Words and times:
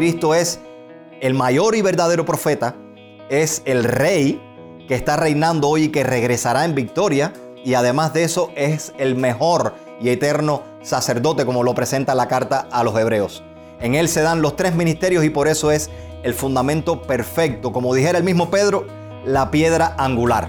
Cristo 0.00 0.34
es 0.34 0.60
el 1.20 1.34
mayor 1.34 1.76
y 1.76 1.82
verdadero 1.82 2.24
profeta, 2.24 2.74
es 3.28 3.60
el 3.66 3.84
rey 3.84 4.40
que 4.88 4.94
está 4.94 5.18
reinando 5.18 5.68
hoy 5.68 5.82
y 5.82 5.88
que 5.90 6.04
regresará 6.04 6.64
en 6.64 6.74
victoria, 6.74 7.34
y 7.66 7.74
además 7.74 8.14
de 8.14 8.24
eso 8.24 8.50
es 8.56 8.94
el 8.96 9.14
mejor 9.14 9.74
y 10.00 10.08
eterno 10.08 10.62
sacerdote, 10.80 11.44
como 11.44 11.64
lo 11.64 11.74
presenta 11.74 12.14
la 12.14 12.28
carta 12.28 12.66
a 12.72 12.82
los 12.82 12.98
hebreos. 12.98 13.42
En 13.78 13.94
él 13.94 14.08
se 14.08 14.22
dan 14.22 14.40
los 14.40 14.56
tres 14.56 14.74
ministerios 14.74 15.22
y 15.22 15.28
por 15.28 15.48
eso 15.48 15.70
es 15.70 15.90
el 16.22 16.32
fundamento 16.32 17.02
perfecto, 17.02 17.70
como 17.70 17.94
dijera 17.94 18.16
el 18.16 18.24
mismo 18.24 18.48
Pedro, 18.48 18.86
la 19.26 19.50
piedra 19.50 19.96
angular. 19.98 20.48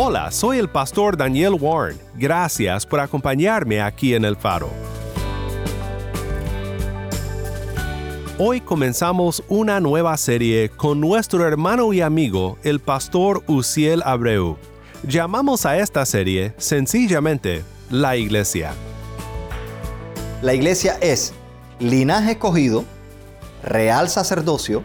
Hola, 0.00 0.30
soy 0.30 0.58
el 0.58 0.70
pastor 0.70 1.16
Daniel 1.16 1.54
Warren. 1.60 1.98
Gracias 2.14 2.86
por 2.86 3.00
acompañarme 3.00 3.82
aquí 3.82 4.14
en 4.14 4.24
El 4.24 4.36
Faro. 4.36 4.70
Hoy 8.38 8.60
comenzamos 8.60 9.42
una 9.48 9.80
nueva 9.80 10.16
serie 10.16 10.68
con 10.68 11.00
nuestro 11.00 11.44
hermano 11.44 11.92
y 11.92 12.00
amigo, 12.00 12.58
el 12.62 12.78
pastor 12.78 13.42
Uciel 13.48 14.02
Abreu. 14.04 14.56
Llamamos 15.02 15.66
a 15.66 15.78
esta 15.78 16.06
serie 16.06 16.54
sencillamente 16.58 17.64
La 17.90 18.14
Iglesia. 18.14 18.74
La 20.42 20.54
iglesia 20.54 20.96
es 21.00 21.32
linaje 21.80 22.30
escogido, 22.30 22.84
real 23.64 24.08
sacerdocio, 24.08 24.84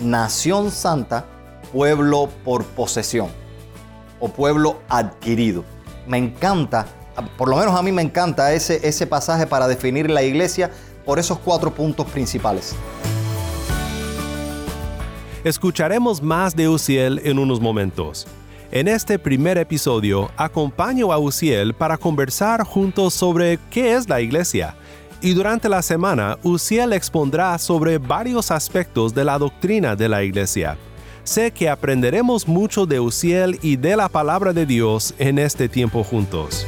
nación 0.00 0.70
santa, 0.70 1.24
pueblo 1.72 2.28
por 2.44 2.66
posesión 2.66 3.39
o 4.20 4.28
pueblo 4.28 4.80
adquirido. 4.88 5.64
Me 6.06 6.18
encanta, 6.18 6.86
por 7.36 7.48
lo 7.48 7.56
menos 7.56 7.74
a 7.74 7.82
mí 7.82 7.90
me 7.90 8.02
encanta 8.02 8.52
ese, 8.52 8.86
ese 8.86 9.06
pasaje 9.06 9.46
para 9.46 9.66
definir 9.66 10.08
la 10.10 10.22
iglesia 10.22 10.70
por 11.04 11.18
esos 11.18 11.38
cuatro 11.38 11.74
puntos 11.74 12.06
principales. 12.06 12.76
Escucharemos 15.42 16.22
más 16.22 16.54
de 16.54 16.68
Uciel 16.68 17.20
en 17.24 17.38
unos 17.38 17.60
momentos. 17.60 18.26
En 18.72 18.86
este 18.86 19.18
primer 19.18 19.58
episodio, 19.58 20.30
acompaño 20.36 21.12
a 21.12 21.18
Uciel 21.18 21.74
para 21.74 21.96
conversar 21.96 22.62
juntos 22.62 23.14
sobre 23.14 23.58
qué 23.70 23.94
es 23.94 24.08
la 24.08 24.20
iglesia. 24.20 24.76
Y 25.20 25.34
durante 25.34 25.68
la 25.68 25.82
semana, 25.82 26.38
Uciel 26.42 26.92
expondrá 26.92 27.58
sobre 27.58 27.98
varios 27.98 28.50
aspectos 28.50 29.12
de 29.12 29.24
la 29.24 29.38
doctrina 29.38 29.96
de 29.96 30.08
la 30.08 30.22
iglesia. 30.22 30.78
Sé 31.24 31.50
que 31.50 31.68
aprenderemos 31.68 32.48
mucho 32.48 32.86
de 32.86 33.00
Uciel 33.00 33.58
y 33.62 33.76
de 33.76 33.96
la 33.96 34.08
palabra 34.08 34.52
de 34.52 34.66
Dios 34.66 35.14
en 35.18 35.38
este 35.38 35.68
tiempo 35.68 36.02
juntos. 36.02 36.66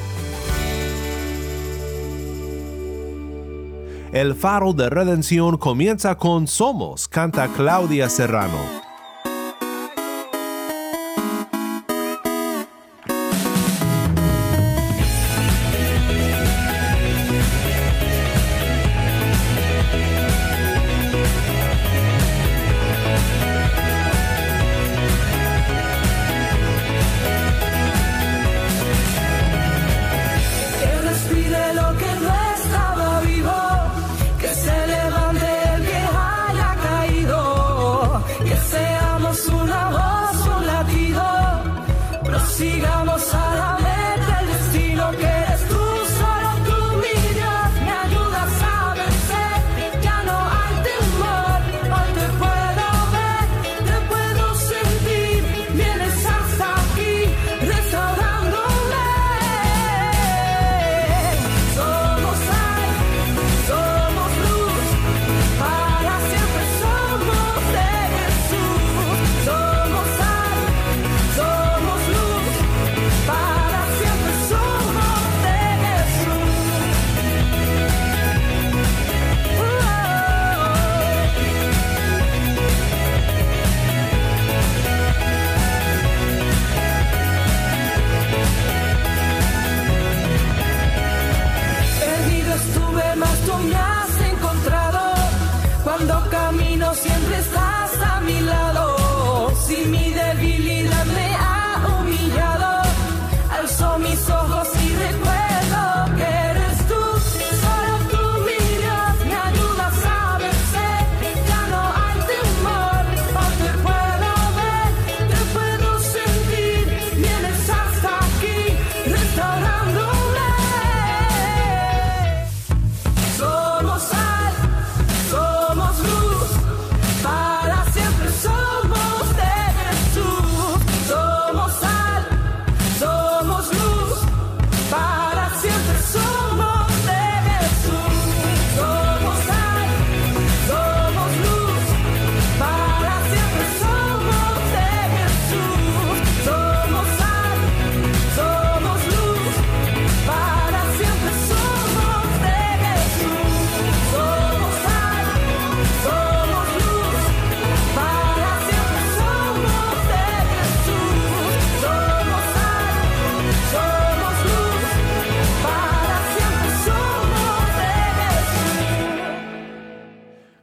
El 4.13 4.35
faro 4.35 4.75
de 4.75 4.91
redención 4.91 5.57
comienza 5.57 6.17
con 6.17 6.47
Somos, 6.47 7.09
canta 7.09 7.49
Claudia 7.57 8.11
Serrano. 8.11 8.92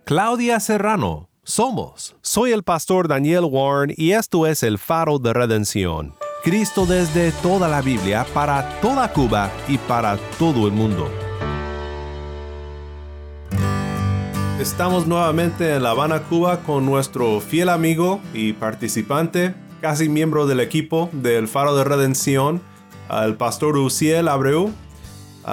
Claudia 0.09 0.59
Serrano. 0.59 1.29
Somos. 1.43 2.15
Soy 2.23 2.51
el 2.51 2.63
pastor 2.63 3.07
Daniel 3.07 3.43
Warren 3.43 3.93
y 3.95 4.13
esto 4.13 4.47
es 4.47 4.63
el 4.63 4.79
faro 4.79 5.19
de 5.19 5.33
redención. 5.33 6.15
Cristo 6.43 6.87
desde 6.87 7.31
toda 7.43 7.67
la 7.67 7.83
Biblia, 7.83 8.25
para 8.33 8.79
toda 8.81 9.13
Cuba 9.13 9.51
y 9.67 9.77
para 9.77 10.17
todo 10.39 10.65
el 10.65 10.73
mundo. 10.73 11.07
Estamos 14.59 15.05
nuevamente 15.05 15.75
en 15.75 15.83
La 15.83 15.91
Habana, 15.91 16.23
Cuba, 16.23 16.63
con 16.63 16.87
nuestro 16.87 17.39
fiel 17.39 17.69
amigo 17.69 18.19
y 18.33 18.53
participante, 18.53 19.53
casi 19.79 20.09
miembro 20.09 20.47
del 20.47 20.59
equipo 20.59 21.11
del 21.11 21.47
Faro 21.47 21.75
de 21.75 21.83
Redención, 21.83 22.63
el 23.11 23.35
pastor 23.35 23.77
Uciel 23.77 24.27
Abreu. 24.27 24.71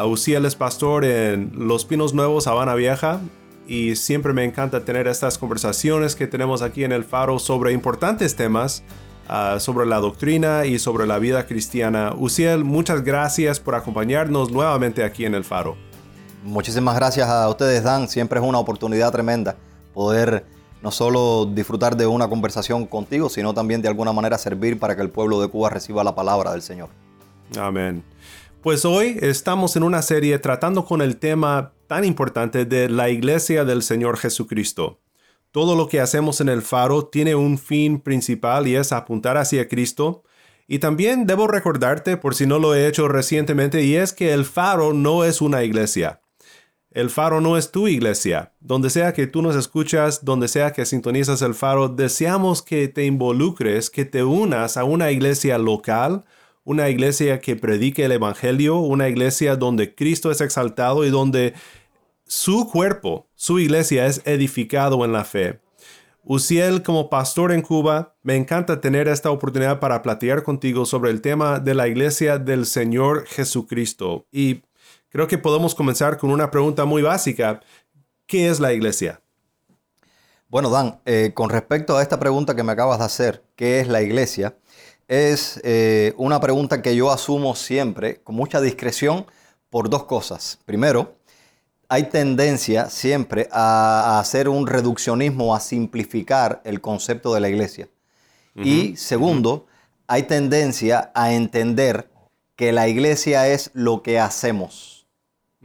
Uciel 0.06 0.47
es 0.47 0.56
pastor 0.56 1.05
en 1.05 1.53
Los 1.55 1.85
Pinos 1.85 2.14
Nuevos, 2.14 2.47
Habana 2.47 2.75
Vieja, 2.75 3.20
y 3.66 3.96
siempre 3.96 4.32
me 4.32 4.44
encanta 4.44 4.84
tener 4.84 5.06
estas 5.08 5.38
conversaciones 5.38 6.14
que 6.14 6.26
tenemos 6.26 6.62
aquí 6.62 6.84
en 6.84 6.92
el 6.92 7.04
Faro 7.04 7.38
sobre 7.38 7.72
importantes 7.72 8.36
temas, 8.36 8.82
uh, 9.28 9.58
sobre 9.58 9.86
la 9.86 9.96
doctrina 9.98 10.66
y 10.66 10.78
sobre 10.78 11.06
la 11.06 11.18
vida 11.18 11.46
cristiana. 11.46 12.14
Uciel, 12.16 12.64
muchas 12.64 13.02
gracias 13.02 13.60
por 13.60 13.74
acompañarnos 13.74 14.50
nuevamente 14.50 15.04
aquí 15.04 15.24
en 15.24 15.34
el 15.34 15.44
Faro. 15.44 15.76
Muchísimas 16.44 16.94
gracias 16.94 17.28
a 17.28 17.48
ustedes, 17.48 17.82
Dan. 17.82 18.08
Siempre 18.08 18.38
es 18.38 18.46
una 18.46 18.58
oportunidad 18.58 19.10
tremenda 19.10 19.56
poder 19.92 20.44
no 20.82 20.90
solo 20.90 21.46
disfrutar 21.46 21.96
de 21.96 22.06
una 22.06 22.28
conversación 22.28 22.86
contigo, 22.86 23.28
sino 23.28 23.54
también 23.54 23.82
de 23.82 23.88
alguna 23.88 24.12
manera 24.12 24.38
servir 24.38 24.78
para 24.78 24.94
que 24.94 25.02
el 25.02 25.10
pueblo 25.10 25.40
de 25.40 25.48
Cuba 25.48 25.70
reciba 25.70 26.04
la 26.04 26.14
palabra 26.14 26.52
del 26.52 26.62
Señor. 26.62 26.90
Amén. 27.58 28.04
Pues 28.62 28.84
hoy 28.84 29.19
estamos 29.22 29.76
en 29.76 29.82
una 29.82 30.02
serie 30.02 30.38
tratando 30.38 30.84
con 30.84 31.00
el 31.00 31.16
tema 31.16 31.72
tan 31.86 32.04
importante 32.04 32.64
de 32.64 32.88
la 32.88 33.10
iglesia 33.10 33.64
del 33.64 33.82
Señor 33.82 34.16
Jesucristo. 34.18 35.00
Todo 35.50 35.74
lo 35.74 35.88
que 35.88 36.00
hacemos 36.00 36.40
en 36.40 36.48
el 36.48 36.62
faro 36.62 37.06
tiene 37.06 37.34
un 37.34 37.58
fin 37.58 38.00
principal 38.00 38.66
y 38.66 38.76
es 38.76 38.92
apuntar 38.92 39.36
hacia 39.36 39.68
Cristo. 39.68 40.22
Y 40.68 40.80
también 40.80 41.26
debo 41.26 41.46
recordarte, 41.46 42.16
por 42.16 42.34
si 42.34 42.46
no 42.46 42.58
lo 42.58 42.74
he 42.74 42.86
hecho 42.86 43.08
recientemente, 43.08 43.82
y 43.82 43.96
es 43.96 44.12
que 44.12 44.32
el 44.32 44.44
faro 44.44 44.92
no 44.92 45.24
es 45.24 45.40
una 45.40 45.62
iglesia. 45.62 46.20
El 46.90 47.10
faro 47.10 47.40
no 47.40 47.56
es 47.56 47.70
tu 47.70 47.88
iglesia. 47.88 48.52
Donde 48.60 48.90
sea 48.90 49.12
que 49.12 49.26
tú 49.26 49.42
nos 49.42 49.54
escuchas, 49.54 50.24
donde 50.24 50.48
sea 50.48 50.72
que 50.72 50.86
sintonizas 50.86 51.42
el 51.42 51.54
faro, 51.54 51.88
deseamos 51.88 52.62
que 52.62 52.88
te 52.88 53.04
involucres, 53.04 53.90
que 53.90 54.04
te 54.04 54.24
unas 54.24 54.76
a 54.76 54.84
una 54.84 55.10
iglesia 55.10 55.58
local, 55.58 56.24
una 56.66 56.88
iglesia 56.88 57.38
que 57.38 57.54
predique 57.54 58.04
el 58.04 58.12
Evangelio, 58.12 58.78
una 58.78 59.08
iglesia 59.08 59.54
donde 59.54 59.94
Cristo 59.94 60.32
es 60.32 60.40
exaltado 60.40 61.04
y 61.04 61.10
donde 61.10 61.54
su 62.26 62.68
cuerpo, 62.68 63.28
su 63.36 63.60
iglesia 63.60 64.06
es 64.06 64.20
edificado 64.24 65.04
en 65.04 65.12
la 65.12 65.24
fe. 65.24 65.60
Uciel, 66.24 66.82
como 66.82 67.08
pastor 67.08 67.52
en 67.52 67.62
Cuba, 67.62 68.16
me 68.24 68.34
encanta 68.34 68.80
tener 68.80 69.06
esta 69.06 69.30
oportunidad 69.30 69.78
para 69.78 70.02
platicar 70.02 70.42
contigo 70.42 70.86
sobre 70.86 71.12
el 71.12 71.20
tema 71.20 71.60
de 71.60 71.74
la 71.74 71.86
iglesia 71.86 72.38
del 72.38 72.66
Señor 72.66 73.26
Jesucristo. 73.28 74.26
Y 74.32 74.64
creo 75.08 75.28
que 75.28 75.38
podemos 75.38 75.72
comenzar 75.76 76.19
con 76.19 76.30
una 76.30 76.50
pregunta 76.50 76.84
muy 76.84 77.00
básica. 77.00 77.60
¿Qué 78.26 78.48
es 78.48 78.58
la 78.58 78.72
iglesia? 78.72 79.20
Bueno, 80.48 80.70
Dan, 80.70 80.98
eh, 81.04 81.30
con 81.32 81.48
respecto 81.48 81.96
a 81.96 82.02
esta 82.02 82.19
pregunta 82.19 82.56
que 82.56 82.64
me 82.64 82.72
acabas 82.72 82.98
de 82.98 83.04
hacer, 83.04 83.44
¿qué 83.54 83.78
es 83.78 83.86
la 83.86 84.02
iglesia? 84.02 84.56
Es 85.08 85.61
eh, 85.62 86.14
una 86.17 86.41
pregunta 86.41 86.82
que 86.82 86.97
yo 86.97 87.11
asumo 87.11 87.55
siempre 87.55 88.17
con 88.23 88.35
mucha 88.35 88.61
discreción 88.61 89.26
por 89.70 89.88
dos 89.88 90.05
cosas. 90.05 90.58
Primero, 90.64 91.14
hay 91.88 92.05
tendencia 92.05 92.91
siempre 92.91 93.49
a, 93.53 94.19
hacer 94.19 94.49
un 94.49 94.67
reduccionismo, 94.67 95.55
a 95.55 95.61
simplificar 95.61 96.61
el 96.64 96.81
concepto 96.81 97.32
de 97.35 97.41
la 97.41 97.49
iglesia. 97.49 97.88
Y 98.56 98.97
segundo, 98.97 99.67
hay 100.06 100.23
tendencia 100.23 101.11
a 101.14 101.35
entender 101.35 102.08
que 102.56 102.73
la 102.73 102.88
iglesia 102.88 103.49
es 103.49 103.70
lo 103.75 104.03
que 104.03 104.19
hacemos 104.19 104.97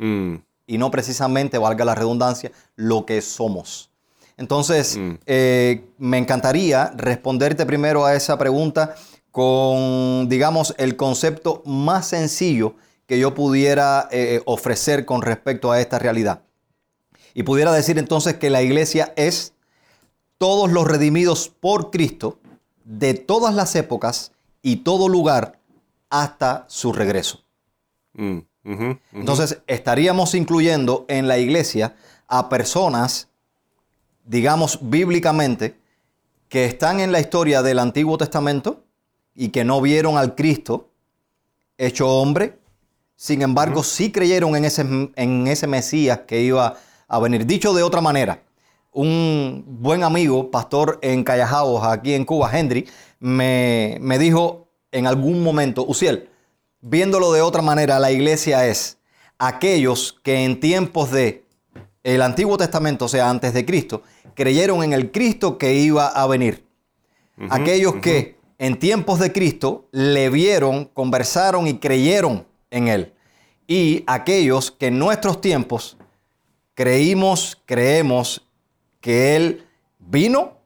Mm, 0.01 0.37
y 0.65 0.77
no 0.79 0.89
precisamente, 0.89 1.57
valga 1.59 1.85
la 1.85 1.95
redundancia, 1.95 2.51
lo 2.75 3.05
que 3.05 3.21
somos. 3.21 3.91
Entonces, 4.37 4.97
eh, 5.27 5.83
me 5.99 6.17
encantaría 6.17 6.91
responderte 6.95 7.65
primero 7.65 8.05
a 8.05 8.15
esa 8.15 8.37
pregunta 8.37 8.95
con, 9.31 10.27
digamos, 10.29 10.75
el 10.77 10.95
concepto 10.95 11.63
más 11.65 12.07
sencillo 12.07 12.75
que 13.05 13.19
yo 13.19 13.33
pudiera 13.33 14.07
eh, 14.11 14.41
ofrecer 14.45 15.05
con 15.05 15.21
respecto 15.21 15.71
a 15.71 15.79
esta 15.81 15.99
realidad. 15.99 16.43
Y 17.33 17.43
pudiera 17.43 17.71
decir 17.71 17.97
entonces 17.97 18.35
que 18.35 18.49
la 18.49 18.61
iglesia 18.61 19.13
es 19.15 19.53
todos 20.37 20.71
los 20.71 20.85
redimidos 20.85 21.49
por 21.49 21.91
Cristo 21.91 22.39
de 22.83 23.13
todas 23.13 23.53
las 23.53 23.75
épocas 23.75 24.33
y 24.61 24.77
todo 24.77 25.07
lugar 25.07 25.59
hasta 26.09 26.65
su 26.67 26.93
regreso. 26.93 27.43
mm. 28.63 28.91
Entonces, 29.13 29.61
estaríamos 29.65 30.35
incluyendo 30.35 31.05
en 31.07 31.27
la 31.27 31.37
iglesia 31.39 31.95
a 32.27 32.47
personas, 32.47 33.29
digamos 34.25 34.79
bíblicamente, 34.81 35.79
que 36.47 36.65
están 36.65 36.99
en 36.99 37.11
la 37.11 37.19
historia 37.19 37.63
del 37.63 37.79
Antiguo 37.79 38.17
Testamento 38.17 38.83
y 39.35 39.49
que 39.49 39.63
no 39.63 39.81
vieron 39.81 40.17
al 40.17 40.35
Cristo 40.35 40.89
hecho 41.77 42.09
hombre, 42.09 42.59
sin 43.15 43.41
embargo, 43.41 43.83
sí 43.83 44.11
creyeron 44.11 44.55
en 44.55 44.65
ese, 44.65 44.81
en 44.81 45.47
ese 45.47 45.67
Mesías 45.67 46.21
que 46.27 46.41
iba 46.41 46.75
a 47.07 47.19
venir. 47.19 47.45
Dicho 47.45 47.73
de 47.73 47.83
otra 47.83 48.01
manera, 48.01 48.41
un 48.91 49.63
buen 49.67 50.03
amigo, 50.03 50.49
pastor 50.49 50.99
en 51.01 51.23
Callajaos, 51.23 51.83
aquí 51.85 52.13
en 52.13 52.25
Cuba, 52.25 52.49
Henry, 52.51 52.87
me, 53.19 53.97
me 54.01 54.17
dijo 54.17 54.67
en 54.91 55.07
algún 55.07 55.43
momento, 55.43 55.85
Uciel, 55.85 56.29
viéndolo 56.81 57.31
de 57.31 57.41
otra 57.41 57.61
manera, 57.61 57.99
la 57.99 58.11
iglesia 58.11 58.67
es 58.67 58.97
aquellos 59.37 60.19
que 60.23 60.43
en 60.43 60.59
tiempos 60.59 61.11
de 61.11 61.45
el 62.03 62.21
Antiguo 62.23 62.57
Testamento, 62.57 63.05
o 63.05 63.07
sea, 63.07 63.29
antes 63.29 63.53
de 63.53 63.65
Cristo, 63.65 64.01
creyeron 64.33 64.83
en 64.83 64.93
el 64.93 65.11
Cristo 65.11 65.57
que 65.57 65.75
iba 65.75 66.07
a 66.07 66.25
venir. 66.27 66.65
aquellos 67.49 67.95
que 67.95 68.40
en 68.61 68.77
tiempos 68.77 69.17
de 69.17 69.31
Cristo 69.31 69.87
le 69.91 70.29
vieron, 70.29 70.85
conversaron 70.85 71.65
y 71.65 71.79
creyeron 71.79 72.45
en 72.69 72.89
él. 72.89 73.15
Y 73.65 74.03
aquellos 74.05 74.69
que 74.69 74.87
en 74.87 74.99
nuestros 74.99 75.41
tiempos 75.41 75.97
creímos, 76.75 77.59
creemos 77.65 78.47
que 78.99 79.35
él 79.35 79.65
vino 79.97 80.59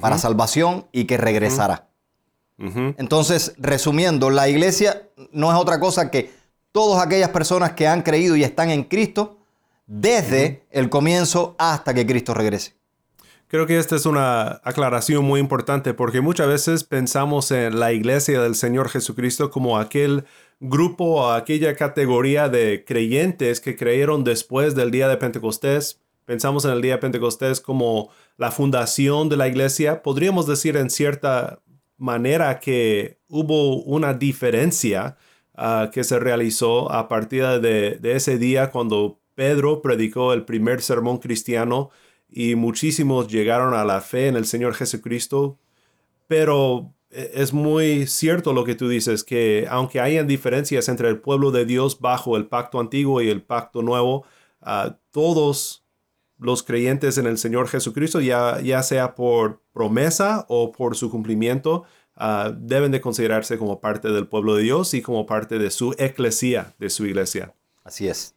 para 0.00 0.18
salvación 0.18 0.86
y 0.92 1.06
que 1.06 1.16
regresará. 1.16 1.88
Entonces, 2.58 3.54
resumiendo, 3.58 4.30
la 4.30 4.48
iglesia 4.48 5.08
no 5.32 5.50
es 5.50 5.58
otra 5.58 5.80
cosa 5.80 6.12
que 6.12 6.32
todas 6.70 7.04
aquellas 7.04 7.30
personas 7.30 7.72
que 7.72 7.88
han 7.88 8.02
creído 8.02 8.36
y 8.36 8.44
están 8.44 8.70
en 8.70 8.84
Cristo 8.84 9.38
desde 9.88 10.64
el 10.70 10.88
comienzo 10.90 11.56
hasta 11.58 11.92
que 11.92 12.06
Cristo 12.06 12.34
regrese. 12.34 12.76
Creo 13.54 13.68
que 13.68 13.78
esta 13.78 13.94
es 13.94 14.04
una 14.04 14.60
aclaración 14.64 15.24
muy 15.24 15.38
importante 15.38 15.94
porque 15.94 16.20
muchas 16.20 16.48
veces 16.48 16.82
pensamos 16.82 17.52
en 17.52 17.78
la 17.78 17.92
iglesia 17.92 18.42
del 18.42 18.56
Señor 18.56 18.88
Jesucristo 18.88 19.52
como 19.52 19.78
aquel 19.78 20.24
grupo 20.58 21.04
o 21.04 21.30
aquella 21.30 21.76
categoría 21.76 22.48
de 22.48 22.84
creyentes 22.84 23.60
que 23.60 23.76
creyeron 23.76 24.24
después 24.24 24.74
del 24.74 24.90
día 24.90 25.06
de 25.06 25.18
Pentecostés. 25.18 26.02
Pensamos 26.24 26.64
en 26.64 26.72
el 26.72 26.82
día 26.82 26.94
de 26.94 26.98
Pentecostés 26.98 27.60
como 27.60 28.10
la 28.38 28.50
fundación 28.50 29.28
de 29.28 29.36
la 29.36 29.46
iglesia. 29.46 30.02
Podríamos 30.02 30.48
decir 30.48 30.76
en 30.76 30.90
cierta 30.90 31.62
manera 31.96 32.58
que 32.58 33.20
hubo 33.28 33.84
una 33.84 34.14
diferencia 34.14 35.16
ah, 35.54 35.90
que 35.92 36.02
se 36.02 36.18
realizó 36.18 36.90
a 36.90 37.06
partir 37.06 37.44
de, 37.60 37.98
de 38.00 38.16
ese 38.16 38.36
día 38.36 38.72
cuando 38.72 39.20
Pedro 39.36 39.80
predicó 39.80 40.32
el 40.32 40.44
primer 40.44 40.82
sermón 40.82 41.18
cristiano 41.18 41.90
y 42.36 42.56
muchísimos 42.56 43.28
llegaron 43.28 43.74
a 43.74 43.84
la 43.84 44.00
fe 44.00 44.26
en 44.26 44.34
el 44.34 44.44
Señor 44.44 44.74
Jesucristo. 44.74 45.56
Pero 46.26 46.92
e- 47.10 47.30
es 47.34 47.52
muy 47.52 48.08
cierto 48.08 48.52
lo 48.52 48.64
que 48.64 48.74
tú 48.74 48.88
dices, 48.88 49.22
que 49.22 49.66
aunque 49.70 50.00
hayan 50.00 50.26
diferencias 50.26 50.88
entre 50.88 51.08
el 51.08 51.20
pueblo 51.20 51.52
de 51.52 51.64
Dios 51.64 52.00
bajo 52.00 52.36
el 52.36 52.46
pacto 52.46 52.80
antiguo 52.80 53.22
y 53.22 53.28
el 53.28 53.40
pacto 53.42 53.82
nuevo, 53.82 54.24
ah, 54.60 54.98
todos 55.12 55.84
los 56.38 56.64
creyentes 56.64 57.18
en 57.18 57.26
el 57.26 57.38
Señor 57.38 57.68
Jesucristo, 57.68 58.20
ya, 58.20 58.60
ya 58.60 58.82
sea 58.82 59.14
por 59.14 59.62
promesa 59.72 60.44
o 60.48 60.72
por 60.72 60.96
su 60.96 61.10
cumplimiento, 61.10 61.84
ah, 62.16 62.52
deben 62.56 62.90
de 62.90 63.00
considerarse 63.00 63.58
como 63.58 63.80
parte 63.80 64.08
del 64.08 64.26
pueblo 64.26 64.56
de 64.56 64.64
Dios 64.64 64.92
y 64.94 65.02
como 65.02 65.24
parte 65.24 65.60
de 65.60 65.70
su 65.70 65.94
eclesía, 65.98 66.74
de 66.80 66.90
su 66.90 67.06
iglesia. 67.06 67.54
Así 67.84 68.08
es. 68.08 68.33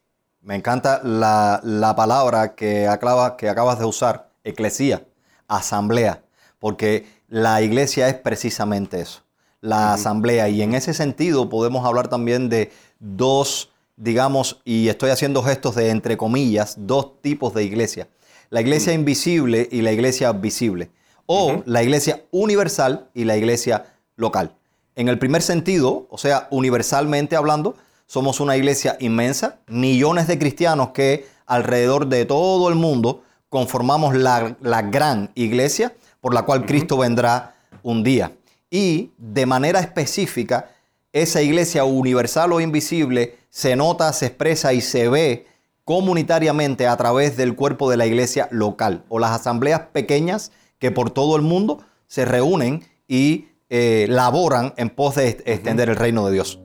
Me 0.48 0.54
encanta 0.54 1.02
la, 1.04 1.60
la 1.62 1.94
palabra 1.94 2.54
que, 2.54 2.88
acaba- 2.88 3.36
que 3.36 3.50
acabas 3.50 3.78
de 3.78 3.84
usar, 3.84 4.30
eclesía, 4.44 5.04
asamblea, 5.46 6.22
porque 6.58 7.06
la 7.28 7.60
iglesia 7.60 8.08
es 8.08 8.14
precisamente 8.14 8.98
eso, 9.02 9.20
la 9.60 9.92
asamblea. 9.92 10.48
Y 10.48 10.62
en 10.62 10.72
ese 10.74 10.94
sentido 10.94 11.50
podemos 11.50 11.84
hablar 11.84 12.08
también 12.08 12.48
de 12.48 12.72
dos, 12.98 13.68
digamos, 13.96 14.62
y 14.64 14.88
estoy 14.88 15.10
haciendo 15.10 15.42
gestos 15.42 15.74
de 15.74 15.90
entre 15.90 16.16
comillas, 16.16 16.76
dos 16.78 17.20
tipos 17.20 17.52
de 17.52 17.64
iglesia. 17.64 18.08
la 18.48 18.62
iglesia 18.62 18.94
invisible 18.94 19.68
y 19.70 19.82
la 19.82 19.92
iglesia 19.92 20.32
visible, 20.32 20.90
o 21.26 21.62
la 21.66 21.82
iglesia 21.82 22.22
universal 22.30 23.10
y 23.12 23.24
la 23.24 23.36
iglesia 23.36 23.84
local. 24.16 24.54
En 24.96 25.10
el 25.10 25.18
primer 25.18 25.42
sentido, 25.42 26.06
o 26.08 26.16
sea, 26.16 26.48
universalmente 26.50 27.36
hablando, 27.36 27.74
somos 28.08 28.40
una 28.40 28.56
iglesia 28.56 28.96
inmensa, 29.00 29.60
millones 29.68 30.26
de 30.26 30.38
cristianos 30.38 30.88
que 30.88 31.26
alrededor 31.46 32.06
de 32.06 32.24
todo 32.24 32.70
el 32.70 32.74
mundo 32.74 33.22
conformamos 33.50 34.16
la, 34.16 34.56
la 34.62 34.82
gran 34.82 35.30
iglesia 35.34 35.94
por 36.22 36.32
la 36.32 36.42
cual 36.42 36.64
Cristo 36.64 36.96
vendrá 36.96 37.54
un 37.82 38.02
día. 38.02 38.32
Y 38.70 39.10
de 39.18 39.44
manera 39.44 39.80
específica, 39.80 40.70
esa 41.12 41.42
iglesia 41.42 41.84
universal 41.84 42.52
o 42.54 42.60
invisible 42.60 43.36
se 43.50 43.76
nota, 43.76 44.10
se 44.14 44.26
expresa 44.26 44.72
y 44.72 44.80
se 44.80 45.08
ve 45.10 45.46
comunitariamente 45.84 46.86
a 46.86 46.96
través 46.96 47.36
del 47.36 47.54
cuerpo 47.54 47.90
de 47.90 47.98
la 47.98 48.06
iglesia 48.06 48.48
local 48.50 49.04
o 49.10 49.18
las 49.18 49.32
asambleas 49.32 49.82
pequeñas 49.92 50.50
que 50.78 50.90
por 50.90 51.10
todo 51.10 51.36
el 51.36 51.42
mundo 51.42 51.84
se 52.06 52.24
reúnen 52.24 52.84
y 53.06 53.48
eh, 53.68 54.06
laboran 54.08 54.72
en 54.78 54.88
pos 54.88 55.16
de 55.16 55.28
extender 55.28 55.90
el 55.90 55.96
reino 55.96 56.26
de 56.26 56.32
Dios. 56.32 56.58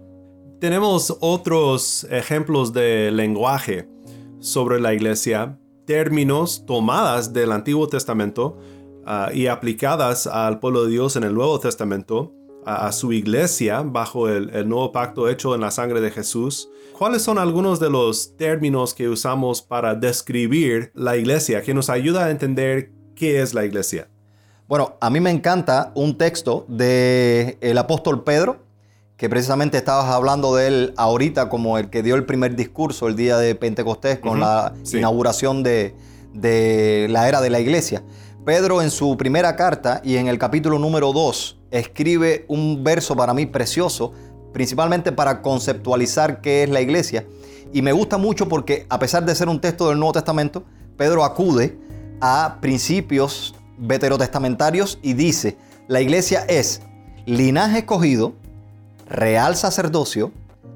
Tenemos 0.64 1.18
otros 1.20 2.08
ejemplos 2.10 2.72
de 2.72 3.12
lenguaje 3.12 3.86
sobre 4.40 4.80
la 4.80 4.94
iglesia, 4.94 5.60
términos 5.84 6.64
tomadas 6.66 7.34
del 7.34 7.52
Antiguo 7.52 7.90
Testamento 7.90 8.58
ah, 9.06 9.30
y 9.34 9.48
aplicadas 9.48 10.26
al 10.26 10.62
pueblo 10.62 10.86
de 10.86 10.92
Dios 10.92 11.18
en 11.18 11.26
el 11.26 11.34
Nuevo 11.34 11.60
Testamento, 11.60 12.32
a, 12.66 12.94
su 12.94 13.12
iglesia 13.12 13.82
bajo 13.82 14.30
el, 14.30 14.52
el 14.52 14.70
nuevo 14.70 14.94
pacto 14.94 15.28
hecho 15.28 15.54
en 15.54 15.60
la 15.60 15.70
sangre 15.70 16.00
de 16.00 16.12
Jesús. 16.12 16.70
¿Cuáles 16.98 17.24
son 17.24 17.40
algunos 17.40 17.82
de 17.82 17.90
los 17.90 18.38
términos 18.38 18.94
que 18.94 19.10
usamos 19.10 19.62
para 19.62 19.96
describir 19.96 20.94
la 20.96 21.18
iglesia 21.18 21.62
que 21.62 21.74
nos 21.74 21.90
ayuda 21.90 22.28
a 22.28 22.32
entender 22.32 22.90
qué 23.16 23.42
es 23.42 23.54
la 23.54 23.66
iglesia? 23.66 24.08
Bueno, 24.70 24.96
a 25.02 25.10
mí 25.10 25.20
me 25.20 25.30
encanta 25.30 25.92
un 25.94 26.18
texto 26.18 26.66
del 26.70 27.58
el 27.60 27.78
apóstol 27.78 28.24
Pedro, 28.24 28.64
que 29.18 29.30
precisamente 29.30 29.78
estabas 29.78 30.06
hablando 30.06 30.56
de 30.56 30.68
él 30.68 30.94
ahorita 30.98 31.50
como 31.50 31.78
el 31.78 31.90
que 31.90 32.04
dio 32.04 32.16
el 32.16 32.26
primer 32.26 32.56
discurso 32.56 33.08
el 33.08 33.16
día 33.16 33.38
de 33.38 33.56
Pentecostés 33.56 34.20
con 34.20 34.40
la 34.40 34.74
sí. 34.84 34.98
inauguración 34.98 35.64
de, 35.64 35.96
de 36.34 37.08
la 37.10 37.28
era 37.28 37.42
de 37.42 37.50
la 37.50 37.60
iglesia. 37.60 38.04
Pedro 38.46 38.82
en 38.82 38.92
su 38.92 39.16
primera 39.16 39.56
carta 39.56 40.02
y 40.04 40.18
en 40.18 40.28
el 40.28 40.38
capítulo 40.38 40.78
número 40.78 41.14
2 41.14 41.60
escribe 41.72 42.46
un 42.50 42.84
verso 42.84 43.16
para 43.16 43.34
mí 43.34 43.46
precioso, 43.46 44.12
principalmente 44.52 45.12
para 45.12 45.42
conceptualizar 45.42 46.42
qué 46.42 46.64
es 46.64 46.70
la 46.70 46.82
iglesia. 46.82 47.26
Y 47.72 47.82
me 47.82 47.94
gusta 47.94 48.18
mucho 48.18 48.50
porque 48.50 48.86
a 48.90 49.00
pesar 49.00 49.26
de 49.26 49.34
ser 49.34 49.48
un 49.48 49.62
texto 49.62 49.90
del 49.90 49.98
Nuevo 49.98 50.14
Testamento, 50.14 50.64
Pedro 50.98 51.24
acude 51.24 51.80
a 52.20 52.58
principios 52.62 53.56
veterotestamentarios 53.78 55.00
y 55.02 55.14
dice, 55.14 55.58
la 55.88 56.02
iglesia 56.02 56.46
es 56.48 56.82
linaje 57.26 57.80
escogido, 57.80 58.34
real 59.14 59.56
sacerdocio, 59.56 60.34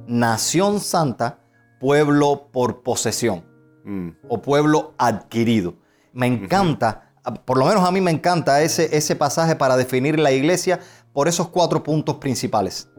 nación 0.07 0.79
santa, 0.79 1.39
pueblo 1.79 2.47
por 2.53 2.81
posesión 2.81 3.43
Mm, 3.87 4.09
o 4.27 4.41
pueblo 4.41 4.93
adquirido. 4.97 5.75
Me 6.11 6.27
encanta, 6.27 7.13
por 7.45 7.57
lo 7.57 7.65
menos 7.65 7.87
a 7.87 7.91
mí 7.91 8.01
me 8.01 8.11
encanta 8.11 8.61
ese, 8.61 8.97
ese 8.97 9.15
pasaje 9.15 9.55
para 9.55 9.77
definir 9.77 10.19
la 10.19 10.33
iglesia 10.33 10.81
por 11.13 11.29
esos 11.29 11.47
cuatro 11.47 11.83
puntos 11.83 12.17
principales. 12.17 12.91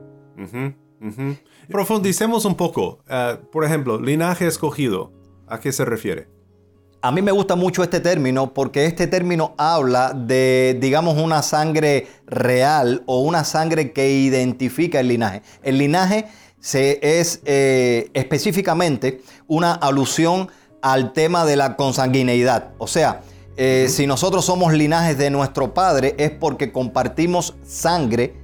Profundicemos 1.69 2.47
un 2.47 2.55
poco. 2.55 3.01
Ah, 3.07 3.37
por 3.53 3.67
ejemplo, 3.67 4.01
linaje 4.01 4.47
escogido. 4.47 5.13
¿A 5.47 5.61
qué 5.61 5.73
se 5.73 5.85
refiere? 5.85 6.31
A 7.01 7.13
mí 7.13 7.23
me 7.23 7.31
gusta 7.31 7.55
mucho 7.55 7.85
este 7.85 8.01
término 8.01 8.53
porque 8.53 8.85
este 8.85 9.07
término 9.07 9.55
habla 9.57 10.13
de, 10.13 10.77
digamos, 10.81 11.17
una 11.17 11.43
sangre 11.43 12.09
real 12.27 13.05
o 13.07 13.21
una 13.21 13.45
sangre 13.45 13.93
que 13.93 14.11
identifica 14.11 14.99
el 14.99 15.07
linaje. 15.07 15.43
El 15.63 15.79
linaje 15.79 16.25
se, 16.59 16.99
es 17.01 17.41
eh, 17.45 18.11
específicamente 18.15 19.23
una 19.47 19.75
alusión 19.75 20.49
al 20.83 21.13
tema 21.13 21.45
de 21.45 21.55
la 21.55 21.77
consanguineidad. 21.77 22.71
O 22.79 22.89
sea, 22.89 23.21
eh, 23.57 23.87
si 23.89 24.09
nosotros 24.09 24.45
somos 24.45 24.73
linajes 24.73 25.17
de 25.19 25.31
nuestro 25.31 25.73
padre 25.75 26.17
es 26.19 26.33
porque 26.33 26.73
compartimos 26.73 27.55
sangre 27.65 28.35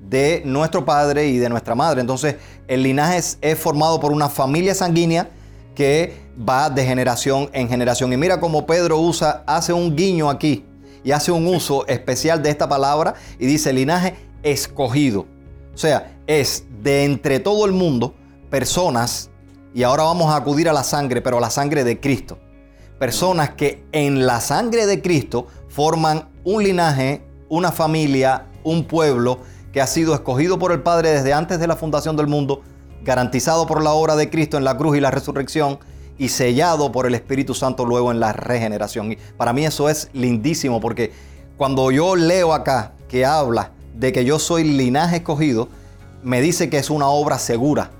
de 0.00 0.42
nuestro 0.44 0.84
padre 0.84 1.28
y 1.28 1.38
de 1.38 1.48
nuestra 1.48 1.76
madre. 1.76 2.00
Entonces, 2.00 2.34
el 2.66 2.82
linaje 2.82 3.18
es, 3.18 3.38
es 3.40 3.56
formado 3.56 4.00
por 4.00 4.10
una 4.10 4.28
familia 4.28 4.74
sanguínea 4.74 5.30
que 5.76 6.21
va 6.36 6.70
de 6.70 6.84
generación 6.84 7.50
en 7.52 7.68
generación. 7.68 8.12
Y 8.12 8.16
mira 8.16 8.40
cómo 8.40 8.66
Pedro 8.66 8.98
usa, 8.98 9.42
hace 9.46 9.72
un 9.72 9.94
guiño 9.94 10.30
aquí 10.30 10.64
y 11.04 11.12
hace 11.12 11.32
un 11.32 11.46
uso 11.46 11.86
especial 11.86 12.42
de 12.42 12.50
esta 12.50 12.68
palabra 12.68 13.14
y 13.38 13.46
dice 13.46 13.72
linaje 13.72 14.16
escogido. 14.42 15.26
O 15.74 15.78
sea, 15.78 16.16
es 16.26 16.64
de 16.82 17.04
entre 17.04 17.40
todo 17.40 17.64
el 17.64 17.72
mundo 17.72 18.14
personas, 18.50 19.30
y 19.74 19.82
ahora 19.82 20.02
vamos 20.02 20.30
a 20.30 20.36
acudir 20.36 20.68
a 20.68 20.72
la 20.72 20.84
sangre, 20.84 21.22
pero 21.22 21.38
a 21.38 21.40
la 21.40 21.48
sangre 21.48 21.84
de 21.84 21.98
Cristo. 21.98 22.38
Personas 22.98 23.50
que 23.50 23.84
en 23.92 24.26
la 24.26 24.40
sangre 24.40 24.84
de 24.86 25.00
Cristo 25.00 25.46
forman 25.68 26.28
un 26.44 26.62
linaje, 26.62 27.24
una 27.48 27.72
familia, 27.72 28.46
un 28.62 28.84
pueblo 28.84 29.38
que 29.72 29.80
ha 29.80 29.86
sido 29.86 30.14
escogido 30.14 30.58
por 30.58 30.72
el 30.72 30.82
Padre 30.82 31.10
desde 31.10 31.32
antes 31.32 31.58
de 31.58 31.66
la 31.66 31.76
fundación 31.76 32.16
del 32.16 32.26
mundo, 32.26 32.60
garantizado 33.02 33.66
por 33.66 33.82
la 33.82 33.92
obra 33.92 34.14
de 34.14 34.28
Cristo 34.28 34.58
en 34.58 34.64
la 34.64 34.76
cruz 34.76 34.98
y 34.98 35.00
la 35.00 35.10
resurrección 35.10 35.78
y 36.22 36.28
sellado 36.28 36.92
por 36.92 37.06
el 37.06 37.16
Espíritu 37.16 37.52
Santo 37.52 37.84
luego 37.84 38.12
en 38.12 38.20
la 38.20 38.32
regeneración. 38.32 39.10
Y 39.10 39.16
para 39.36 39.52
mí 39.52 39.66
eso 39.66 39.88
es 39.88 40.08
lindísimo 40.12 40.80
porque 40.80 41.10
cuando 41.56 41.90
yo 41.90 42.14
leo 42.14 42.54
acá 42.54 42.92
que 43.08 43.26
habla 43.26 43.72
de 43.96 44.12
que 44.12 44.24
yo 44.24 44.38
soy 44.38 44.62
linaje 44.62 45.16
escogido, 45.16 45.68
me 46.22 46.40
dice 46.40 46.70
que 46.70 46.78
es 46.78 46.90
una 46.90 47.08
obra 47.08 47.40
segura, 47.40 47.90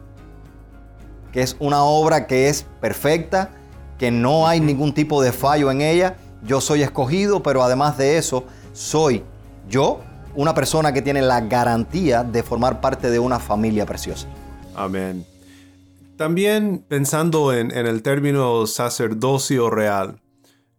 que 1.33 1.43
es 1.43 1.57
una 1.59 1.83
obra 1.83 2.29
que 2.29 2.49
es 2.49 2.65
perfecta, 2.81 3.51
que 3.99 4.13
no 4.13 4.47
hay 4.47 4.61
ningún 4.61 4.95
tipo 4.95 5.21
de 5.21 5.33
fallo 5.33 5.73
en 5.73 5.81
ella. 5.81 6.15
Yo 6.45 6.61
soy 6.61 6.83
escogido, 6.83 7.43
pero 7.43 7.65
además 7.65 7.99
de 7.99 8.19
eso, 8.19 8.45
soy 8.73 9.25
yo 9.69 9.99
una 10.37 10.55
persona 10.55 10.93
que 10.93 11.03
tiene 11.03 11.23
la 11.23 11.41
garantía 11.41 12.23
de 12.23 12.45
formar 12.45 12.81
parte 12.81 13.11
de 13.11 13.19
una 13.19 13.41
familia 13.41 13.85
preciosa. 13.85 14.29
Amén. 14.77 15.27
También 16.23 16.85
pensando 16.87 17.53
en, 17.53 17.73
el 17.73 18.01
término 18.01 18.69
sacerdocio 18.69 19.71
real, 19.71 20.21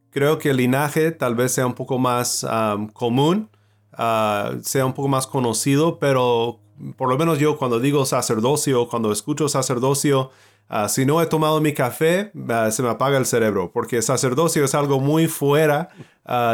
creo 0.10 0.40
que 0.40 0.52
el 0.52 0.56
linaje 0.56 1.12
tal 1.12 1.36
vez 1.36 1.52
sea 1.52 1.68
un 1.68 1.74
poco 1.74 2.00
más 2.00 2.48
común, 2.94 3.50
uh, 3.92 4.62
sea 4.62 4.86
un 4.86 4.94
poco 4.94 5.10
más 5.10 5.28
conocido, 5.28 6.00
pero 6.00 6.62
por 6.96 7.10
lo 7.10 7.18
menos 7.18 7.40
yo 7.40 7.58
cuando 7.58 7.82
digo 7.82 8.06
sacerdocio, 8.06 8.88
cuando 8.88 9.12
escucho 9.12 9.50
sacerdocio, 9.50 10.32
uh, 10.70 10.88
si 10.88 11.06
no 11.06 11.22
he 11.22 11.26
tomado 11.26 11.60
mi 11.60 11.74
café, 11.74 12.32
uh, 12.36 12.72
se 12.72 12.82
me 12.82 12.88
apaga 12.88 13.18
el 13.18 13.26
cerebro, 13.26 13.70
porque 13.74 14.02
sacerdocio 14.02 14.64
es 14.64 14.74
algo 14.74 15.02
muy 15.02 15.28
fuera 15.28 15.90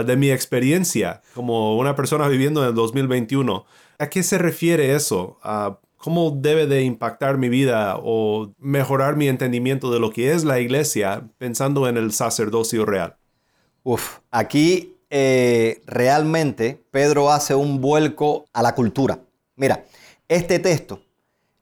de 0.04 0.18
mi 0.18 0.32
experiencia 0.32 1.22
como 1.36 1.78
una 1.78 1.96
persona 1.96 2.28
viviendo 2.28 2.64
en 2.64 2.70
el 2.70 2.74
2021. 2.74 3.66
¿A 4.00 4.08
qué 4.10 4.24
se 4.24 4.40
refiere 4.40 4.96
eso? 4.96 5.38
¿Cómo 6.00 6.32
debe 6.32 6.66
de 6.66 6.84
impactar 6.84 7.38
mi 7.38 7.50
vida 7.50 7.98
o 8.02 8.54
mejorar 8.58 9.18
mi 9.18 9.28
entendimiento 9.28 9.92
de 9.92 10.00
lo 10.00 10.12
que 10.12 10.32
es 10.32 10.46
la 10.46 10.62
iglesia 10.62 11.28
pensando 11.38 11.90
en 11.90 11.98
el 11.98 12.14
sacerdocio 12.14 12.86
real? 12.86 13.18
Uf, 13.84 14.20
aquí 14.32 14.96
eh, 15.10 15.82
realmente 15.86 16.82
Pedro 16.92 17.34
hace 17.34 17.54
un 17.54 17.82
vuelco 17.82 18.46
a 18.54 18.64
la 18.64 18.76
cultura. 18.76 19.20
Mira, 19.58 19.84
este 20.30 20.60
texto, 20.60 21.02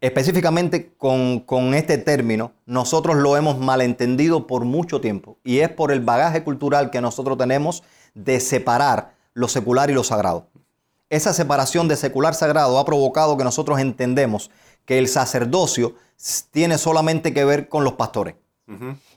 específicamente 0.02 0.94
con, 0.98 1.40
con 1.40 1.74
este 1.74 1.98
término, 1.98 2.52
nosotros 2.68 3.16
lo 3.16 3.38
hemos 3.38 3.58
malentendido 3.58 4.46
por 4.46 4.66
mucho 4.66 5.02
tiempo 5.02 5.40
y 5.44 5.62
es 5.62 5.70
por 5.70 5.92
el 5.92 6.02
bagaje 6.02 6.44
cultural 6.44 6.92
que 6.92 7.02
nosotros 7.02 7.40
tenemos 7.40 7.82
de 8.14 8.40
separar 8.40 9.16
lo 9.34 9.48
secular 9.48 9.90
y 9.90 9.94
lo 9.94 10.04
sagrado. 10.04 10.48
Esa 11.10 11.34
separación 11.34 11.88
de 11.88 11.96
secular 11.96 12.36
sagrado 12.36 12.78
ha 12.80 12.86
provocado 12.86 13.38
que 13.38 13.44
nosotros 13.44 13.80
entendemos 13.80 14.52
que 14.86 14.98
el 14.98 15.08
sacerdocio 15.08 15.96
tiene 16.52 16.78
solamente 16.78 17.34
que 17.34 17.46
ver 17.46 17.70
con 17.70 17.84
los 17.84 17.94
pastores 17.94 18.36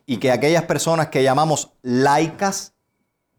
y 0.06 0.18
que 0.18 0.30
aquellas 0.30 0.64
personas 0.64 1.08
que 1.08 1.22
llamamos 1.24 1.70
laicas 1.82 2.72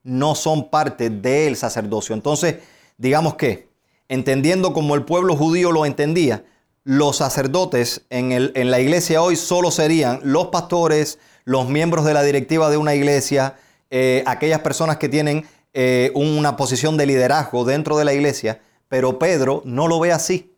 no 0.03 0.35
son 0.35 0.69
parte 0.69 1.09
del 1.09 1.55
sacerdocio. 1.55 2.13
Entonces, 2.13 2.55
digamos 2.97 3.35
que, 3.35 3.69
entendiendo 4.09 4.73
como 4.73 4.95
el 4.95 5.05
pueblo 5.05 5.37
judío 5.37 5.71
lo 5.71 5.85
entendía, 5.85 6.43
los 6.83 7.17
sacerdotes 7.17 8.01
en, 8.09 8.31
el- 8.33 8.51
en 8.55 8.71
la 8.71 8.79
iglesia 8.81 9.21
hoy 9.21 9.35
solo 9.37 9.71
serían 9.71 10.19
los 10.23 10.47
pastores, 10.47 11.19
los 11.45 11.69
miembros 11.69 12.03
de 12.03 12.13
la 12.13 12.23
directiva 12.23 12.69
de 12.69 12.77
una 12.77 12.95
iglesia, 12.95 13.55
eh, 13.89 14.23
aquellas 14.25 14.59
personas 14.61 14.97
que 14.97 15.07
tienen 15.07 15.45
eh, 15.73 16.11
una 16.15 16.57
posición 16.57 16.97
de 16.97 17.05
liderazgo 17.05 17.63
dentro 17.65 17.97
de 17.97 18.05
la 18.05 18.13
iglesia, 18.13 18.61
pero 18.87 19.19
Pedro 19.19 19.61
no 19.65 19.87
lo 19.87 19.99
ve 19.99 20.11
así. 20.11 20.55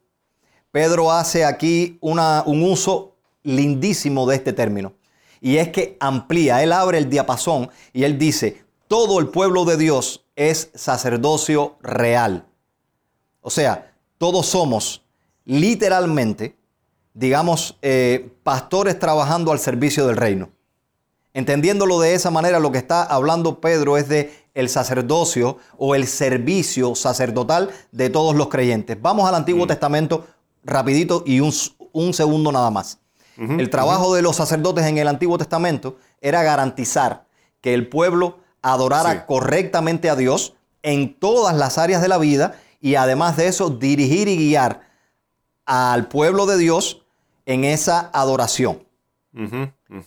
Pedro 0.71 1.11
hace 1.11 1.45
aquí 1.45 1.97
una- 2.01 2.43
un 2.45 2.63
uso 2.63 3.15
lindísimo 3.43 4.25
de 4.27 4.35
este 4.37 4.53
término. 4.53 4.93
Y 5.39 5.57
es 5.57 5.69
que 5.69 5.97
amplía, 5.99 6.63
él 6.63 6.71
abre 6.71 6.97
el 6.97 7.09
diapasón 7.09 7.69
y 7.91 8.05
él 8.05 8.17
dice, 8.17 8.63
todo 8.87 9.19
el 9.19 9.27
pueblo 9.27 9.65
de 9.65 9.77
Dios 9.77 10.25
es 10.35 10.71
sacerdocio 10.73 11.77
real. 11.81 12.45
O 13.41 13.49
sea, 13.49 13.93
todos 14.17 14.45
somos 14.47 15.03
literalmente, 15.45 16.55
digamos, 17.13 17.77
eh, 17.81 18.31
pastores 18.43 18.97
trabajando 18.97 19.51
al 19.51 19.59
servicio 19.59 20.07
del 20.07 20.17
reino. 20.17 20.49
Entendiéndolo 21.33 21.99
de 21.99 22.13
esa 22.13 22.31
manera, 22.31 22.59
lo 22.59 22.71
que 22.71 22.77
está 22.77 23.03
hablando 23.03 23.59
Pedro 23.59 23.97
es 23.97 24.07
de 24.07 24.31
el 24.53 24.69
sacerdocio 24.69 25.57
o 25.77 25.95
el 25.95 26.05
servicio 26.07 26.95
sacerdotal 26.95 27.71
de 27.91 28.09
todos 28.09 28.35
los 28.35 28.49
creyentes. 28.49 29.01
Vamos 29.01 29.27
al 29.27 29.35
Antiguo 29.35 29.65
Testamento 29.67 30.27
rapidito 30.63 31.23
y 31.25 31.39
un, 31.39 31.51
un 31.91 32.13
segundo 32.13 32.51
nada 32.51 32.69
más. 32.71 32.99
el 33.37 33.69
trabajo 33.71 34.13
de 34.13 34.21
los 34.21 34.35
sacerdotes 34.35 34.85
en 34.85 34.97
el 34.99 35.07
Antiguo 35.07 35.37
Testamento 35.39 35.97
era 36.21 36.43
garantizar 36.43 37.25
que 37.61 37.73
el 37.73 37.87
pueblo 37.89 38.37
adorara 38.61 39.11
Sí. 39.13 39.19
correctamente 39.27 40.09
a 40.09 40.15
Dios 40.15 40.53
en 40.83 41.15
todas 41.19 41.55
las 41.55 41.77
áreas 41.79 42.01
de 42.01 42.07
la 42.09 42.17
vida 42.19 42.55
y 42.79 42.95
además 42.95 43.35
de 43.37 43.47
eso 43.47 43.69
dirigir 43.71 44.27
y 44.27 44.37
guiar 44.37 44.81
al 45.65 46.07
pueblo 46.09 46.45
de 46.45 46.57
Dios 46.57 47.01
en 47.45 47.63
esa 47.63 48.09
adoración. 48.13 48.85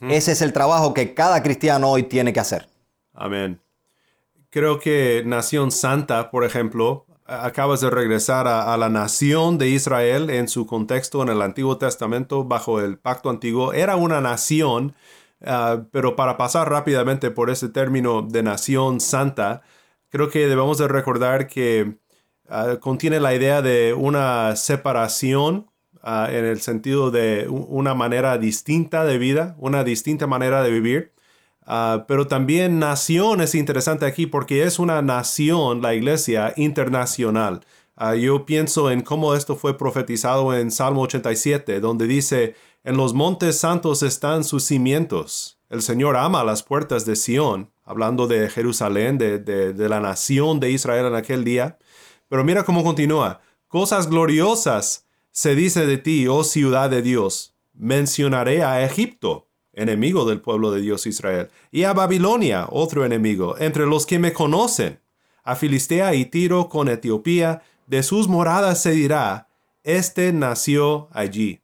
Ese 0.08 0.32
es 0.32 0.40
el 0.42 0.52
trabajo 0.52 0.94
que 0.94 1.12
cada 1.14 1.42
cristiano 1.42 1.90
hoy 1.90 2.04
tiene 2.04 2.32
que 2.32 2.40
hacer. 2.40 2.68
Amén. 3.12 3.60
Creo 4.50 4.78
que 4.78 5.22
Nación 5.26 5.70
Santa, 5.70 6.30
por 6.30 6.44
ejemplo, 6.44 7.06
acabas 7.26 7.80
de 7.80 7.90
regresar 7.90 8.46
a, 8.46 8.76
la 8.76 8.88
nación 8.88 9.58
de 9.58 9.68
Israel 9.68 10.30
en 10.30 10.48
su 10.48 10.66
contexto 10.66 11.22
en 11.22 11.28
el 11.28 11.42
Antiguo 11.42 11.78
Testamento 11.78 12.44
bajo 12.44 12.80
el 12.80 12.98
pacto 12.98 13.30
antiguo. 13.30 13.72
Era 13.72 13.96
una 13.96 14.20
nación, 14.20 14.94
ah, 15.44 15.84
pero 15.90 16.16
para 16.16 16.36
pasar 16.36 16.70
rápidamente 16.70 17.30
por 17.30 17.50
ese 17.50 17.68
término 17.68 18.22
de 18.22 18.42
Nación 18.42 19.00
Santa, 19.00 19.62
creo 20.10 20.30
que 20.30 20.46
debemos 20.46 20.78
de 20.78 20.88
recordar 20.88 21.48
que 21.48 21.98
ah, 22.48 22.76
contiene 22.80 23.20
la 23.20 23.34
idea 23.34 23.62
de 23.62 23.94
una 23.94 24.54
separación 24.56 25.70
ah, 26.02 26.28
en 26.30 26.44
el 26.44 26.60
sentido 26.60 27.10
de 27.10 27.48
una 27.48 27.94
manera 27.94 28.38
distinta 28.38 29.04
de 29.04 29.18
vida, 29.18 29.56
una 29.58 29.84
distinta 29.84 30.26
manera 30.26 30.62
de 30.62 30.70
vivir. 30.70 31.15
Ah, 31.66 32.04
pero 32.06 32.26
también 32.28 32.78
nación 32.78 33.40
es 33.40 33.54
interesante 33.54 34.06
aquí 34.06 34.26
porque 34.26 34.62
es 34.62 34.78
una 34.78 35.02
nación, 35.02 35.82
la 35.82 35.94
iglesia, 35.94 36.52
internacional. 36.56 37.66
Ah, 37.96 38.14
yo 38.14 38.46
pienso 38.46 38.90
en 38.90 39.00
cómo 39.02 39.34
esto 39.34 39.56
fue 39.56 39.76
profetizado 39.76 40.54
en 40.56 40.70
Salmo 40.70 41.02
87, 41.02 41.80
donde 41.80 42.06
dice, 42.06 42.54
en 42.84 42.96
los 42.96 43.14
montes 43.14 43.58
santos 43.58 44.02
están 44.02 44.44
sus 44.44 44.64
cimientos. 44.64 45.58
El 45.68 45.82
Señor 45.82 46.16
ama 46.16 46.44
las 46.44 46.62
puertas 46.62 47.04
de 47.04 47.16
Sión, 47.16 47.70
hablando 47.84 48.28
de 48.28 48.48
Jerusalén, 48.48 49.18
de, 49.18 49.38
de- 49.40 49.72
de 49.72 49.88
la 49.88 49.98
nación 50.00 50.60
de 50.60 50.70
Israel 50.70 51.06
en 51.06 51.14
aquel 51.16 51.42
día. 51.42 51.78
Pero 52.28 52.44
mira 52.44 52.64
cómo 52.64 52.84
continúa. 52.84 53.40
Cosas 53.66 54.08
gloriosas 54.08 55.06
se 55.32 55.54
dice 55.56 55.86
de 55.86 55.98
ti, 55.98 56.28
oh 56.28 56.44
ciudad 56.44 56.88
de 56.90 57.02
Dios. 57.02 57.54
Mencionaré 57.74 58.62
a 58.62 58.84
Egipto, 58.84 59.48
enemigo 59.76 60.24
del 60.24 60.40
pueblo 60.40 60.72
de 60.72 60.80
Dios 60.80 61.06
Israel, 61.06 61.48
y 61.70 61.84
a 61.84 61.92
Babilonia, 61.92 62.66
otro 62.70 63.04
enemigo, 63.04 63.54
entre 63.58 63.86
los 63.86 64.06
que 64.06 64.18
me 64.18 64.32
conocen. 64.32 64.98
A 65.44 65.54
Filistea 65.54 66.14
y 66.14 66.24
Tiro 66.24 66.68
con 66.68 66.88
Etiopía, 66.88 67.62
de 67.86 68.02
sus 68.02 68.26
moradas 68.26 68.82
se 68.82 68.90
dirá, 68.90 69.48
este 69.84 70.32
nació 70.32 71.08
allí. 71.12 71.60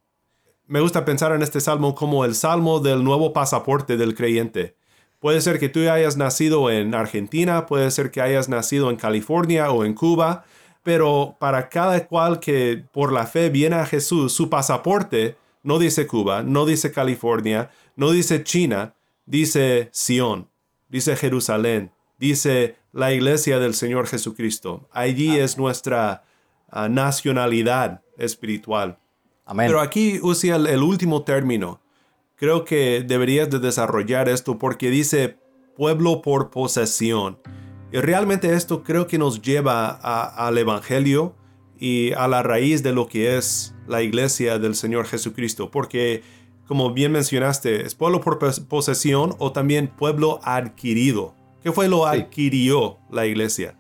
Me 0.69 0.81
gusta 0.81 1.04
pensar 1.04 1.33
en 1.33 1.42
este 1.42 1.61
salmo 1.61 1.97
como 1.97 2.25
el 2.25 2.37
salmo 2.37 2.78
del 2.78 3.02
nuevo 3.02 3.33
pasaporte 3.33 3.97
del 3.97 4.14
creyente. 4.14 4.76
Puede 5.18 5.40
ser 5.40 5.59
que 5.59 5.68
tú 5.68 5.81
hayas 5.90 6.16
nacido 6.16 6.70
en 6.70 6.94
Argentina, 6.94 7.66
puede 7.66 7.90
ser 7.90 8.11
que 8.11 8.20
hayas 8.20 8.48
nacido 8.48 8.90
en 8.90 8.96
California 8.96 9.70
o 9.70 9.85
en 9.85 9.94
Cuba, 9.94 10.44
pero 10.83 11.37
para 11.38 11.68
cada 11.68 12.07
cual 12.07 12.40
que 12.40 12.85
por 12.92 13.12
la 13.12 13.27
fe 13.27 13.51
viene 13.51 13.77
a 13.77 13.87
Jesús, 13.87 14.33
su 14.33 14.48
pasaporte 14.51 15.37
no 15.62 15.79
dice 15.79 16.07
Cuba, 16.07 16.42
no 16.42 16.66
dice 16.66 16.92
California, 16.92 17.70
no 17.96 18.11
dice 18.11 18.42
China, 18.44 18.94
dice 19.27 19.88
Sión, 19.92 20.48
dice 20.88 21.16
Jerusalén, 21.16 21.92
dice 22.18 22.77
la 22.92 23.12
iglesia 23.12 23.59
del 23.59 23.75
Señor 23.75 24.07
Jesucristo. 24.07 24.88
Allí 24.92 25.37
es 25.38 25.57
nuestra 25.59 26.25
ah, 26.70 26.88
nacionalidad 26.88 28.03
espiritual. 28.18 28.98
Amén. 29.44 29.66
Pero 29.68 29.81
aquí 29.81 30.18
usa 30.22 30.57
el, 30.57 30.66
el 30.66 30.83
último 30.83 31.22
término. 31.22 31.81
Creo 32.37 32.64
que 32.64 33.05
deberías 33.07 33.48
de 33.51 33.59
desarrollar 33.61 34.29
esto 34.29 34.59
porque 34.59 34.90
dice 34.90 35.38
pueblo 35.77 36.22
por 36.22 36.51
posesión. 36.51 37.38
Y 37.92 37.98
realmente 37.98 38.55
esto 38.55 38.83
creo 38.83 39.07
que 39.07 39.18
nos 39.18 39.40
lleva 39.42 39.98
a- 40.03 40.46
al 40.46 40.59
Evangelio 40.59 41.35
y 41.83 42.12
a 42.12 42.29
la 42.29 42.45
raíz 42.45 42.85
de 42.85 42.92
lo 42.92 43.09
que 43.09 43.37
es 43.37 43.75
la 43.88 44.03
iglesia 44.03 44.61
del 44.61 44.77
Señor 44.77 45.05
Jesucristo. 45.07 45.68
Porque, 45.73 46.23
como 46.68 46.92
bien 46.92 47.11
mencionaste, 47.11 47.85
es 47.85 47.97
pueblo 47.97 48.21
por 48.21 48.38
pos- 48.38 48.61
posesión 48.61 49.35
o 49.38 49.51
también 49.51 49.88
pueblo 49.88 50.38
adquirido. 50.45 51.35
¿Qué 51.61 51.73
fue 51.73 51.88
lo 51.88 52.07
adquirió 52.07 52.99
la 53.11 53.27
iglesia? 53.27 53.75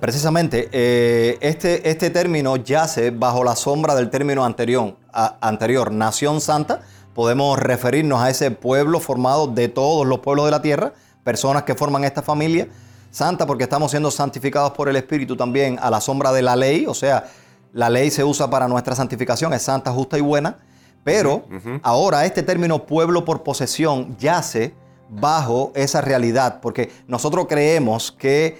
Precisamente, 0.00 0.68
eh, 0.72 1.38
este, 1.40 1.88
este 1.88 2.10
término 2.10 2.56
yace 2.56 3.10
bajo 3.10 3.42
la 3.42 3.56
sombra 3.56 3.94
del 3.94 4.10
término 4.10 4.44
anterior, 4.44 4.94
a- 5.10 5.38
anterior, 5.40 5.90
nación 5.92 6.42
santa. 6.42 6.82
Podemos 7.14 7.58
referirnos 7.58 8.20
a 8.20 8.28
ese 8.28 8.50
pueblo 8.50 9.00
formado 9.00 9.46
de 9.46 9.68
todos 9.68 10.06
los 10.06 10.18
pueblos 10.18 10.44
de 10.44 10.50
la 10.50 10.60
tierra, 10.60 10.92
personas 11.24 11.62
que 11.62 11.74
forman 11.74 12.04
esta 12.04 12.20
familia. 12.20 12.68
Santa 13.10 13.46
porque 13.46 13.64
estamos 13.64 13.90
siendo 13.92 14.10
santificados 14.10 14.72
por 14.72 14.90
el 14.90 14.96
Espíritu 14.96 15.36
también 15.36 15.78
a 15.80 15.88
la 15.88 16.02
sombra 16.02 16.32
de 16.32 16.42
la 16.42 16.54
ley, 16.54 16.84
o 16.86 16.92
sea, 16.92 17.24
la 17.72 17.90
ley 17.90 18.10
se 18.10 18.24
usa 18.24 18.48
para 18.50 18.68
nuestra 18.68 18.94
santificación, 18.94 19.52
es 19.52 19.62
santa, 19.62 19.90
justa 19.92 20.16
y 20.18 20.20
buena. 20.20 20.58
Pero 21.04 21.44
ahora 21.82 22.24
este 22.24 22.42
término 22.42 22.84
pueblo 22.84 23.24
por 23.24 23.42
posesión 23.44 24.16
yace 24.18 24.74
bajo 25.08 25.70
esa 25.76 26.00
realidad, 26.00 26.58
porque 26.60 26.90
nosotros 27.06 27.46
creemos 27.48 28.10
que 28.10 28.58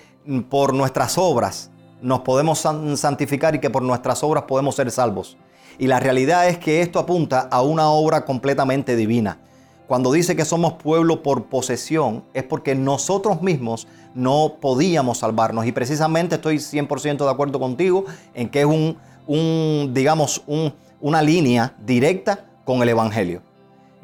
por 0.49 0.73
nuestras 0.75 1.19
obras 1.19 1.71
nos 2.01 2.21
podemos 2.21 2.61
san- 2.61 2.97
santificar 2.97 3.55
y 3.57 3.59
que 3.59 3.71
por 3.71 3.83
nuestras 3.83 4.23
obras 4.23 4.45
podemos 4.45 4.77
ser 4.77 4.91
salvos. 4.93 5.37
Y 5.79 5.89
la 5.89 5.99
realidad 5.99 6.49
es 6.49 6.59
que 6.59 6.83
esto 6.83 6.99
apunta 7.01 7.49
a 7.51 7.63
una 7.63 7.89
obra 7.91 8.25
completamente 8.25 8.95
divina. 8.95 9.39
Cuando 9.87 10.11
dice 10.13 10.35
que 10.35 10.45
somos 10.45 10.75
pueblo 10.75 11.23
por 11.23 11.45
posesión, 11.45 12.25
es 12.35 12.43
porque 12.43 12.75
nosotros 12.75 13.41
mismos 13.43 13.87
no 14.15 14.55
podíamos 14.61 15.19
salvarnos. 15.19 15.67
Y 15.67 15.73
precisamente 15.73 16.37
estoy 16.37 16.57
100% 16.59 17.25
de 17.25 17.31
acuerdo 17.31 17.61
contigo 17.61 18.05
en 18.35 18.49
que 18.49 18.61
es 18.61 18.67
un, 18.67 18.97
un, 19.27 19.93
digamos, 19.95 20.43
un- 20.47 20.75
una 21.01 21.23
línea 21.23 21.75
directa 21.85 22.47
con 22.65 22.83
el 22.83 22.89
Evangelio. 22.89 23.43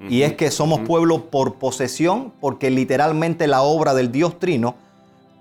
Y 0.09 0.23
es 0.23 0.35
que 0.35 0.51
somos 0.51 0.81
pueblo 0.81 1.31
por 1.31 1.55
posesión, 1.55 2.33
porque 2.41 2.71
literalmente 2.71 3.47
la 3.47 3.63
obra 3.63 3.95
del 3.95 4.11
Dios 4.11 4.39
Trino 4.39 4.75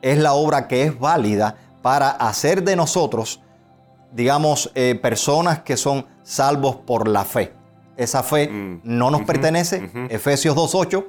es 0.03 0.17
la 0.19 0.33
obra 0.33 0.67
que 0.67 0.83
es 0.83 0.99
válida 0.99 1.55
para 1.81 2.09
hacer 2.09 2.63
de 2.63 2.75
nosotros, 2.75 3.41
digamos, 4.13 4.71
eh, 4.75 4.99
personas 5.01 5.59
que 5.61 5.77
son 5.77 6.05
salvos 6.23 6.75
por 6.75 7.07
la 7.07 7.25
fe. 7.25 7.53
Esa 7.97 8.23
fe 8.23 8.47
Mm. 8.49 8.81
no 8.83 9.11
nos 9.11 9.21
pertenece. 9.23 9.89
Efesios 10.09 10.55
2.8, 10.55 11.05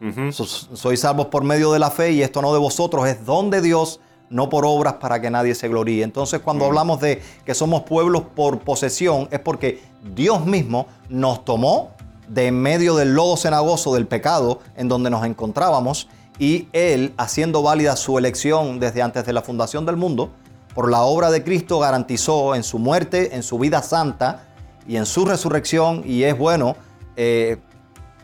Ujú. 0.00 0.32
so- 0.32 0.44
sois 0.46 1.00
salvos 1.00 1.26
por 1.26 1.42
medio 1.44 1.72
de 1.72 1.78
la 1.78 1.90
fe 1.90 2.12
y 2.12 2.22
esto 2.22 2.42
no 2.42 2.52
de 2.52 2.58
vosotros, 2.58 3.06
es 3.08 3.24
don 3.24 3.50
de 3.50 3.60
Dios, 3.60 4.00
no 4.28 4.48
por 4.48 4.64
obras 4.66 4.94
para 4.94 5.20
que 5.20 5.30
nadie 5.30 5.54
se 5.54 5.68
gloríe. 5.68 6.02
Entonces 6.02 6.40
cuando 6.40 6.64
hablamos 6.66 7.00
de 7.00 7.22
que 7.44 7.54
somos 7.54 7.82
pueblos 7.82 8.22
por 8.34 8.58
posesión, 8.60 9.28
es 9.30 9.40
porque 9.40 9.80
Dios 10.14 10.44
mismo 10.44 10.86
nos 11.08 11.44
tomó 11.44 11.90
de 12.28 12.48
en 12.48 12.60
medio 12.60 12.96
del 12.96 13.14
lodo 13.14 13.36
cenagoso 13.36 13.94
del 13.94 14.06
pecado 14.06 14.60
en 14.76 14.88
donde 14.88 15.10
nos 15.10 15.24
encontrábamos 15.24 16.08
y 16.38 16.68
Él, 16.72 17.14
haciendo 17.16 17.62
válida 17.62 17.96
su 17.96 18.18
elección 18.18 18.78
desde 18.80 19.00
antes 19.00 19.24
de 19.24 19.32
la 19.32 19.42
fundación 19.42 19.86
del 19.86 19.96
mundo, 19.96 20.30
por 20.74 20.90
la 20.90 21.02
obra 21.02 21.30
de 21.30 21.42
Cristo 21.42 21.78
garantizó 21.78 22.54
en 22.54 22.62
su 22.64 22.78
muerte, 22.78 23.34
en 23.34 23.42
su 23.42 23.58
vida 23.58 23.80
santa 23.82 24.45
y 24.88 24.96
en 24.96 25.06
su 25.06 25.24
resurrección, 25.24 26.02
y 26.04 26.22
es 26.24 26.36
bueno 26.36 26.76
eh, 27.16 27.56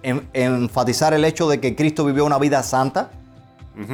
en- 0.03 0.29
enfatizar 0.33 1.15
el 1.15 1.25
hecho 1.25 1.49
de 1.49 1.61
que 1.61 1.75
Cristo 1.75 2.05
vivió 2.05 2.25
una 2.25 2.39
vida 2.39 2.63
santa. 2.63 3.11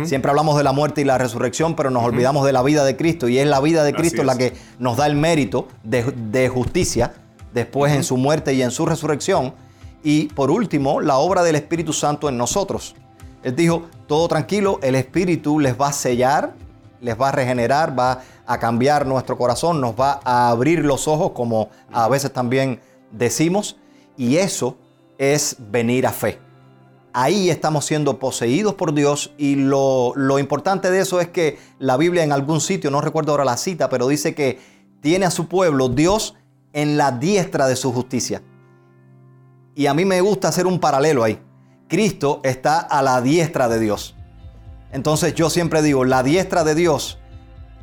Siempre 0.05 0.31
hablamos 0.31 0.57
de 0.59 0.65
la 0.65 0.73
muerte 0.73 1.03
y 1.03 1.05
la 1.05 1.19
resurrección, 1.19 1.77
pero 1.77 1.91
nos 1.91 2.03
olvidamos 2.03 2.45
de 2.45 2.53
la 2.53 2.63
vida 2.65 2.85
de 2.85 2.97
Cristo, 2.97 3.29
y 3.29 3.39
es 3.39 3.47
la 3.47 3.61
vida 3.61 3.85
de 3.85 3.93
Cristo 3.93 4.25
la 4.25 4.37
que 4.37 4.55
nos 4.81 4.97
da 4.97 5.07
el 5.07 5.15
mérito 5.15 5.69
de, 5.85 6.03
de 6.03 6.49
justicia 6.49 7.15
después 7.55 7.93
en 7.93 8.03
su 8.03 8.17
muerte 8.17 8.55
y 8.55 8.63
en 8.63 8.73
su 8.73 8.87
resurrección. 8.87 9.55
Y 10.03 10.27
por 10.29 10.51
último, 10.51 11.01
la 11.01 11.19
obra 11.19 11.45
del 11.45 11.55
Espíritu 11.55 11.93
Santo 11.93 12.29
en 12.29 12.37
nosotros. 12.37 12.97
Él 13.45 13.55
dijo, 13.55 13.85
todo 14.09 14.27
tranquilo, 14.27 14.81
el 14.83 14.97
Espíritu 14.97 15.61
les 15.61 15.81
va 15.81 15.89
a 15.89 15.93
sellar, 15.93 16.55
les 17.01 17.21
va 17.21 17.29
a 17.29 17.33
regenerar, 17.33 17.99
va 17.99 18.23
a 18.47 18.59
cambiar 18.59 19.07
nuestro 19.07 19.37
corazón, 19.37 19.81
nos 19.81 19.99
va 19.99 20.21
a 20.25 20.51
abrir 20.51 20.85
los 20.85 21.09
ojos, 21.09 21.33
como 21.33 21.69
a 21.93 22.09
veces 22.09 22.33
también 22.33 22.81
decimos, 23.11 23.77
y 24.17 24.37
eso 24.37 24.77
es 25.19 25.57
venir 25.59 26.07
a 26.07 26.13
fe. 26.13 26.39
ahí 27.13 27.51
estamos 27.51 27.85
siendo 27.85 28.19
poseídos 28.19 28.75
por 28.75 28.95
Dios 28.95 29.33
y 29.39 29.57
lo, 29.57 30.13
lo 30.15 30.39
importante 30.39 30.91
de 30.91 31.01
eso 31.01 31.21
es 31.21 31.29
que 31.29 31.59
la 31.79 31.97
Biblia 31.97 32.23
en 32.23 32.33
algún 32.33 32.61
sitio, 32.61 32.91
no 32.91 33.01
recuerdo 33.01 33.33
ahora 33.33 33.45
la 33.45 33.57
cita, 33.57 33.89
pero 33.89 34.07
dice 34.07 34.35
que 34.35 34.61
tiene 35.01 35.27
a 35.27 35.31
su 35.31 35.49
pueblo 35.49 35.89
Dios 35.89 36.37
en 36.73 36.97
la 36.97 37.13
diestra 37.13 37.67
de 37.67 37.77
su 37.77 37.93
justicia. 37.93 38.43
Y 39.75 39.87
a 39.87 39.95
mí 39.95 40.05
me 40.05 40.21
gusta 40.21 40.49
hacer 40.49 40.67
un 40.67 40.81
paralelo 40.81 41.25
ahí. 41.25 41.41
Cristo 41.89 42.41
está 42.45 42.81
a 42.81 43.03
la 43.03 43.21
diestra 43.21 43.69
de 43.69 43.81
Dios. 43.81 44.15
Entonces 44.93 45.35
yo 45.35 45.51
siempre 45.51 45.83
digo, 45.83 46.05
la 46.05 46.23
diestra 46.23 46.65
de 46.65 46.75
Dios, 46.75 47.19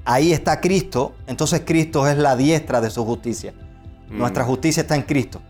ahí 0.06 0.32
está 0.32 0.62
Cristo, 0.62 1.14
entonces 1.28 1.62
Cristo 1.66 2.08
es 2.08 2.18
la 2.18 2.36
diestra 2.36 2.82
de 2.82 2.90
su 2.90 3.06
justicia. 3.06 3.54
Nuestra 4.10 4.44
justicia 4.44 4.82
está 4.82 4.96
en 4.96 5.04
Cristo. 5.04 5.42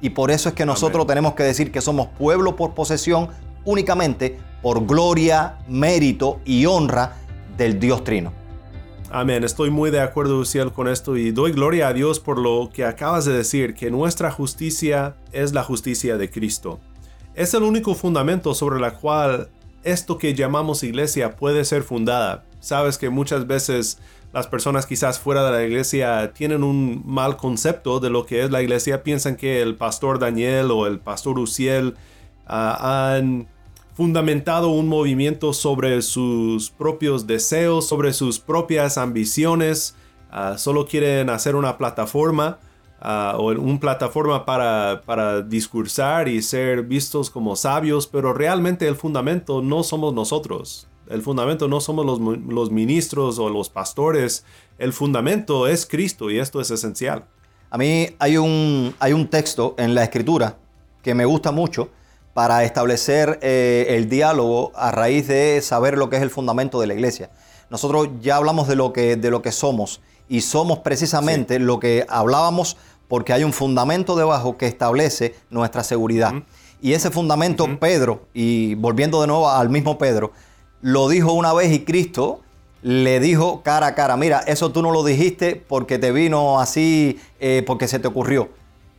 Y 0.00 0.10
por 0.10 0.30
eso 0.30 0.48
es 0.48 0.54
que 0.54 0.66
nosotros 0.66 1.02
Amén. 1.02 1.08
tenemos 1.08 1.34
que 1.34 1.42
decir 1.42 1.72
que 1.72 1.80
somos 1.80 2.08
pueblo 2.18 2.56
por 2.56 2.74
posesión 2.74 3.28
únicamente 3.64 4.38
por 4.62 4.86
gloria, 4.86 5.58
mérito 5.68 6.40
y 6.44 6.66
honra 6.66 7.16
del 7.56 7.78
Dios 7.78 8.04
Trino. 8.04 8.32
Amén, 9.10 9.44
estoy 9.44 9.70
muy 9.70 9.90
de 9.90 10.00
acuerdo, 10.00 10.38
Uciel, 10.38 10.72
con 10.72 10.88
esto 10.88 11.16
y 11.16 11.30
doy 11.30 11.52
gloria 11.52 11.88
a 11.88 11.92
Dios 11.92 12.18
por 12.18 12.38
lo 12.38 12.70
que 12.72 12.84
acabas 12.84 13.24
de 13.24 13.32
decir, 13.32 13.74
que 13.74 13.90
nuestra 13.90 14.30
justicia 14.30 15.14
es 15.32 15.52
la 15.52 15.62
justicia 15.62 16.16
de 16.16 16.28
Cristo. 16.28 16.80
Es 17.34 17.54
el 17.54 17.62
único 17.62 17.94
fundamento 17.94 18.54
sobre 18.54 18.80
la 18.80 18.94
cual 18.94 19.48
esto 19.86 20.18
que 20.18 20.34
llamamos 20.34 20.82
iglesia 20.82 21.36
puede 21.36 21.64
ser 21.64 21.82
fundada. 21.82 22.44
Sabes 22.60 22.98
que 22.98 23.08
muchas 23.08 23.46
veces 23.46 23.98
las 24.32 24.48
personas 24.48 24.84
quizás 24.84 25.18
fuera 25.18 25.44
de 25.44 25.52
la 25.52 25.64
iglesia 25.64 26.32
tienen 26.34 26.64
un 26.64 27.02
mal 27.06 27.36
concepto 27.36 28.00
de 28.00 28.10
lo 28.10 28.26
que 28.26 28.42
es 28.42 28.50
la 28.50 28.62
iglesia, 28.62 29.02
piensan 29.02 29.36
que 29.36 29.62
el 29.62 29.76
pastor 29.76 30.18
Daniel 30.18 30.70
o 30.72 30.86
el 30.86 30.98
pastor 30.98 31.38
Uciel 31.38 31.94
ah, 32.46 33.14
han 33.14 33.46
fundamentado 33.94 34.68
un 34.68 34.88
movimiento 34.88 35.52
sobre 35.52 36.02
sus 36.02 36.70
propios 36.70 37.26
deseos, 37.26 37.88
sobre 37.88 38.12
sus 38.12 38.40
propias 38.40 38.98
ambiciones, 38.98 39.94
ah, 40.30 40.58
solo 40.58 40.86
quieren 40.86 41.30
hacer 41.30 41.54
una 41.54 41.78
plataforma 41.78 42.58
ah, 43.00 43.36
o 43.38 43.52
una 43.52 43.80
plataforma 43.80 44.44
para, 44.44 45.02
para 45.04 45.42
discursar 45.42 46.28
y 46.28 46.42
ser 46.42 46.82
vistos 46.82 47.30
como 47.30 47.56
sabios, 47.56 48.06
pero 48.06 48.32
realmente 48.32 48.86
el 48.88 48.96
fundamento 48.96 49.62
no 49.62 49.82
somos 49.82 50.14
nosotros. 50.14 50.88
El 51.08 51.22
fundamento 51.22 51.68
no 51.68 51.80
somos 51.80 52.04
los, 52.04 52.20
los 52.20 52.70
ministros 52.70 53.38
o 53.38 53.48
los 53.48 53.68
pastores. 53.68 54.44
El 54.78 54.92
fundamento 54.92 55.68
es 55.68 55.86
Cristo 55.86 56.30
y 56.30 56.38
esto 56.38 56.60
es 56.60 56.70
esencial. 56.70 57.24
A 57.70 57.78
mí 57.78 58.08
hay 58.18 58.36
un, 58.36 58.94
hay 58.98 59.12
un 59.12 59.28
texto 59.28 59.74
en 59.78 59.94
la 59.94 60.04
escritura 60.04 60.58
que 61.02 61.14
me 61.14 61.24
gusta 61.24 61.52
mucho 61.52 61.90
para 62.34 62.64
establecer 62.64 63.38
eh, 63.42 63.86
el 63.90 64.08
diálogo 64.08 64.72
a 64.74 64.90
raíz 64.90 65.26
de 65.28 65.60
saber 65.62 65.96
lo 65.96 66.10
que 66.10 66.16
es 66.16 66.22
el 66.22 66.30
fundamento 66.30 66.80
de 66.80 66.86
la 66.86 66.94
iglesia. 66.94 67.30
Nosotros 67.70 68.08
ya 68.20 68.36
hablamos 68.36 68.68
de 68.68 68.76
lo 68.76 68.92
que, 68.92 69.16
de 69.16 69.30
lo 69.30 69.42
que 69.42 69.52
somos 69.52 70.00
y 70.28 70.40
somos 70.40 70.80
precisamente 70.80 71.58
lo 71.58 71.78
que 71.78 72.04
hablábamos 72.08 72.76
porque 73.08 73.32
hay 73.32 73.44
un 73.44 73.52
fundamento 73.52 74.16
debajo 74.16 74.56
que 74.56 74.66
establece 74.66 75.34
nuestra 75.50 75.84
seguridad. 75.84 76.34
Y 76.82 76.92
ese 76.92 77.10
fundamento 77.10 77.66
Pedro, 77.78 78.26
y 78.34 78.74
volviendo 78.74 79.20
de 79.20 79.28
nuevo 79.28 79.48
al 79.48 79.70
mismo 79.70 79.98
Pedro, 79.98 80.32
lo 80.82 81.08
dijo 81.08 81.32
una 81.32 81.52
vez 81.52 81.72
y 81.72 81.84
Cristo 81.84 82.40
le 82.82 83.18
dijo 83.20 83.62
cara 83.62 83.88
a 83.88 83.94
cara, 83.94 84.16
mira, 84.16 84.40
eso 84.40 84.70
tú 84.70 84.82
no 84.82 84.92
lo 84.92 85.02
dijiste 85.02 85.56
porque 85.56 85.98
te 85.98 86.12
vino 86.12 86.60
así, 86.60 87.18
eh, 87.40 87.62
porque 87.66 87.88
se 87.88 87.98
te 87.98 88.06
ocurrió, 88.06 88.50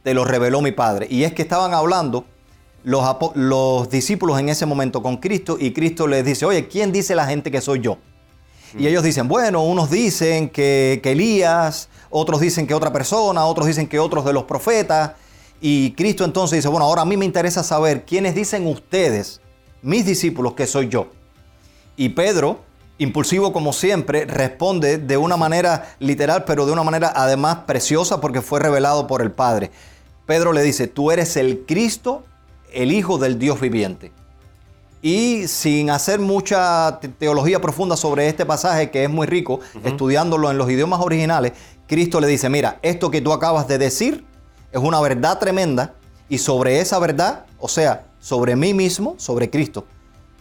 te 0.03 0.13
lo 0.13 0.25
reveló 0.25 0.61
mi 0.61 0.71
Padre. 0.71 1.07
Y 1.09 1.23
es 1.23 1.33
que 1.33 1.43
estaban 1.43 1.73
hablando 1.73 2.25
los, 2.83 3.05
los 3.35 3.89
discípulos 3.89 4.39
en 4.39 4.49
ese 4.49 4.65
momento 4.65 5.03
con 5.03 5.17
Cristo 5.17 5.57
y 5.59 5.71
Cristo 5.71 6.07
les 6.07 6.25
dice, 6.25 6.45
oye, 6.45 6.67
¿quién 6.67 6.91
dice 6.91 7.15
la 7.15 7.27
gente 7.27 7.51
que 7.51 7.61
soy 7.61 7.81
yo? 7.81 7.97
Y 8.77 8.85
ellos 8.85 9.01
dicen, 9.01 9.27
bueno, 9.27 9.63
unos 9.63 9.89
dicen 9.89 10.49
que, 10.49 10.99
que 11.01 11.13
Elías, 11.13 11.89
otros 12.11 12.39
dicen 12.39 12.67
que 12.67 12.75
otra 12.75 12.93
persona, 12.93 13.43
otros 13.45 13.65
dicen 13.65 13.87
que 13.87 13.97
otros 13.97 14.23
de 14.23 14.33
los 14.33 14.43
profetas. 14.43 15.13
Y 15.59 15.93
Cristo 15.93 16.23
entonces 16.23 16.57
dice, 16.57 16.67
bueno, 16.67 16.85
ahora 16.85 17.01
a 17.01 17.05
mí 17.05 17.17
me 17.17 17.25
interesa 17.25 17.63
saber 17.63 18.05
quiénes 18.05 18.35
dicen 18.35 18.67
ustedes, 18.67 19.41
mis 19.81 20.05
discípulos, 20.05 20.53
que 20.53 20.67
soy 20.67 20.89
yo. 20.89 21.07
Y 21.95 22.09
Pedro, 22.09 22.59
impulsivo 22.99 23.51
como 23.51 23.73
siempre, 23.73 24.25
responde 24.25 24.99
de 24.99 25.17
una 25.17 25.37
manera 25.37 25.95
literal, 25.97 26.43
pero 26.45 26.67
de 26.67 26.71
una 26.73 26.83
manera 26.83 27.11
además 27.15 27.59
preciosa 27.65 28.21
porque 28.21 28.43
fue 28.43 28.59
revelado 28.59 29.07
por 29.07 29.23
el 29.23 29.31
Padre. 29.31 29.71
Pedro 30.27 30.53
le 30.53 30.61
dice, 30.61 30.85
tú 30.85 31.09
eres 31.09 31.35
el 31.35 31.65
Cristo, 31.65 32.25
el 32.71 32.91
Hijo 32.91 33.17
del 33.17 33.39
Dios 33.39 33.59
viviente. 33.59 34.11
Y 35.07 35.47
sin 35.47 35.89
hacer 35.89 36.19
mucha 36.19 36.99
te- 36.99 37.07
teología 37.07 37.61
profunda 37.61 37.95
sobre 37.95 38.27
este 38.27 38.45
pasaje, 38.45 38.91
que 38.91 39.05
es 39.05 39.09
muy 39.09 39.25
rico, 39.25 39.61
estudiándolo 39.85 40.51
en 40.51 40.57
los 40.57 40.69
idiomas 40.69 40.99
originales, 40.99 41.53
Cristo 41.87 42.19
le 42.19 42.27
dice, 42.27 42.49
mira, 42.49 42.77
esto 42.81 43.09
que 43.09 43.21
tú 43.21 43.31
acabas 43.31 43.69
de 43.69 43.77
decir 43.77 44.25
es 44.69 44.81
una 44.81 44.99
verdad 44.99 45.39
tremenda 45.39 45.93
y 46.27 46.39
sobre 46.39 46.81
esa 46.81 46.99
verdad, 46.99 47.45
o 47.57 47.69
sea, 47.69 48.03
sobre 48.19 48.57
mí 48.57 48.73
mismo, 48.73 49.15
sobre 49.17 49.49
Cristo, 49.49 49.85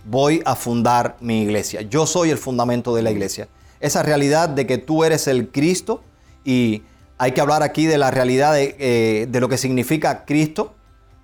voy 0.05 0.43
a 0.45 0.57
fundar 0.57 1.17
mi 1.21 1.43
iglesia. 1.43 1.83
Yo 1.83 2.05
soy 2.05 2.31
el 2.31 2.39
fundamento 2.39 2.93
de 2.93 3.03
la 3.03 3.13
iglesia. 3.13 3.47
Esa 3.79 4.03
realidad 4.03 4.49
de 4.49 4.67
que 4.67 4.79
tú 4.79 5.05
eres 5.05 5.29
el 5.29 5.49
Cristo 5.53 6.03
y 6.45 6.83
hay 7.19 7.31
que 7.31 7.41
hablar 7.41 7.63
aquí 7.63 7.87
de 7.87 7.99
la 7.99 8.11
realidad 8.11 8.55
de, 8.55 8.75
eh, 8.81 9.27
de 9.31 9.41
lo 9.41 9.49
que 9.49 9.59
significa 9.59 10.25
Cristo, 10.25 10.75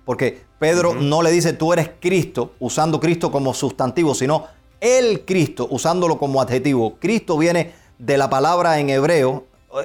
porque 0.05 0.43
Pedro 0.63 0.95
no 0.95 1.21
le 1.21 1.29
dice 1.29 1.51
tú 1.51 1.73
eres 1.73 1.91
Cristo 1.99 2.53
usando 2.57 3.01
Cristo 3.01 3.33
como 3.33 3.53
sustantivo, 3.53 4.15
sino 4.15 4.47
el 4.79 5.25
Cristo 5.25 5.67
usándolo 5.69 6.17
como 6.17 6.41
adjetivo. 6.41 6.95
Cristo 7.01 7.37
viene 7.37 7.73
de 7.99 8.17
la 8.17 8.29
palabra 8.29 8.79
en 8.79 8.89
hebreo, 8.89 9.43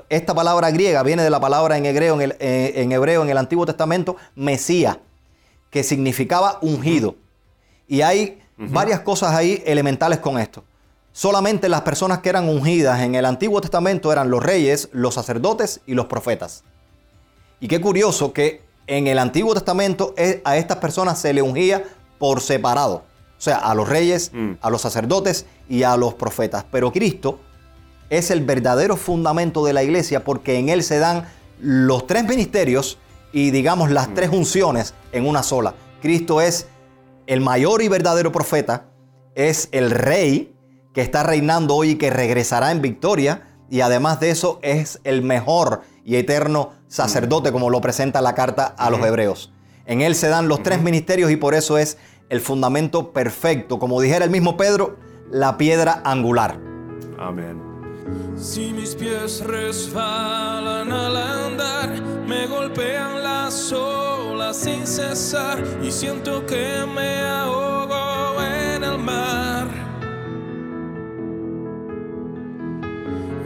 esta 0.08 0.36
palabra 0.36 0.70
griega 0.70 1.02
viene 1.02 1.24
de 1.24 1.30
la 1.30 1.40
palabra 1.40 1.76
en 1.78 1.84
hebreo 1.84 2.14
en, 2.14 2.20
el, 2.20 2.36
eh, 2.38 2.74
en 2.76 2.92
hebreo 2.92 3.24
en 3.24 3.30
el 3.30 3.38
Antiguo 3.38 3.66
Testamento, 3.66 4.14
Mesías, 4.36 4.98
que 5.68 5.82
significaba 5.82 6.58
ungido. 6.60 7.16
Y 7.88 8.02
hay 8.02 8.40
varias 8.56 9.00
cosas 9.00 9.34
ahí 9.34 9.60
elementales 9.66 10.20
con 10.20 10.38
esto. 10.38 10.62
Solamente 11.10 11.68
las 11.68 11.80
personas 11.80 12.20
que 12.20 12.28
eran 12.28 12.48
ungidas 12.48 13.00
en 13.00 13.16
el 13.16 13.24
Antiguo 13.24 13.60
Testamento 13.60 14.12
eran 14.12 14.30
los 14.30 14.44
reyes, 14.44 14.90
los 14.92 15.14
sacerdotes 15.14 15.80
y 15.86 15.94
los 15.94 16.06
profetas. 16.06 16.62
Y 17.58 17.66
qué 17.66 17.80
curioso 17.80 18.32
que 18.32 18.67
en 18.88 19.06
el 19.06 19.18
Antiguo 19.18 19.54
Testamento 19.54 20.14
eh, 20.16 20.42
a 20.44 20.56
estas 20.56 20.78
personas 20.78 21.20
se 21.20 21.32
le 21.32 21.42
ungía 21.42 21.84
por 22.18 22.40
separado. 22.40 23.04
O 23.38 23.40
sea, 23.40 23.58
a 23.58 23.74
los 23.74 23.88
reyes, 23.88 24.32
a 24.60 24.68
los 24.68 24.82
sacerdotes 24.82 25.46
y 25.68 25.84
a 25.84 25.96
los 25.96 26.14
profetas. 26.14 26.64
Pero 26.72 26.90
Cristo 26.90 27.38
es 28.10 28.32
el 28.32 28.44
verdadero 28.44 28.96
fundamento 28.96 29.64
de 29.64 29.72
la 29.72 29.84
iglesia 29.84 30.24
porque 30.24 30.58
en 30.58 30.70
él 30.70 30.82
se 30.82 30.98
dan 30.98 31.28
los 31.60 32.08
tres 32.08 32.24
ministerios 32.24 32.98
y 33.32 33.52
digamos 33.52 33.92
las 33.92 34.12
tres 34.14 34.30
unciones 34.30 34.94
en 35.12 35.26
una 35.26 35.44
sola. 35.44 35.74
Cristo 36.02 36.40
es 36.40 36.66
el 37.28 37.40
mayor 37.40 37.82
y 37.82 37.88
verdadero 37.88 38.32
profeta, 38.32 38.86
es 39.36 39.68
el 39.70 39.92
rey 39.92 40.54
que 40.92 41.02
está 41.02 41.22
reinando 41.22 41.76
hoy 41.76 41.90
y 41.90 41.94
que 41.96 42.10
regresará 42.10 42.72
en 42.72 42.82
victoria 42.82 43.48
y 43.70 43.82
además 43.82 44.18
de 44.18 44.30
eso 44.30 44.58
es 44.62 45.00
el 45.04 45.22
mejor 45.22 45.82
y 46.04 46.16
eterno 46.16 46.72
sacerdote 46.88 47.52
como 47.52 47.70
lo 47.70 47.80
presenta 47.80 48.20
la 48.20 48.34
carta 48.34 48.74
a 48.76 48.90
los 48.90 49.00
hebreos. 49.00 49.52
En 49.86 50.00
él 50.00 50.14
se 50.14 50.28
dan 50.28 50.48
los 50.48 50.62
tres 50.62 50.82
ministerios 50.82 51.30
y 51.30 51.36
por 51.36 51.54
eso 51.54 51.78
es 51.78 51.96
el 52.28 52.40
fundamento 52.40 53.12
perfecto, 53.12 53.78
como 53.78 54.00
dijera 54.00 54.24
el 54.24 54.30
mismo 54.30 54.56
Pedro, 54.56 54.96
la 55.30 55.56
piedra 55.56 56.02
angular. 56.04 56.58
Amén. 57.18 57.68
Si 58.36 58.72
mis 58.72 58.94
pies 58.94 59.42
resbalan 59.44 60.92
al 60.92 61.16
andar, 61.16 62.00
me 62.26 62.46
golpean 62.46 63.22
las 63.22 63.72
olas 63.72 64.56
sin 64.56 64.86
cesar 64.86 65.62
y 65.82 65.90
siento 65.90 66.46
que 66.46 66.84
me 66.94 67.20
ahogo 67.20 68.42
en 68.42 68.84
el 68.84 68.98
mar. 68.98 69.68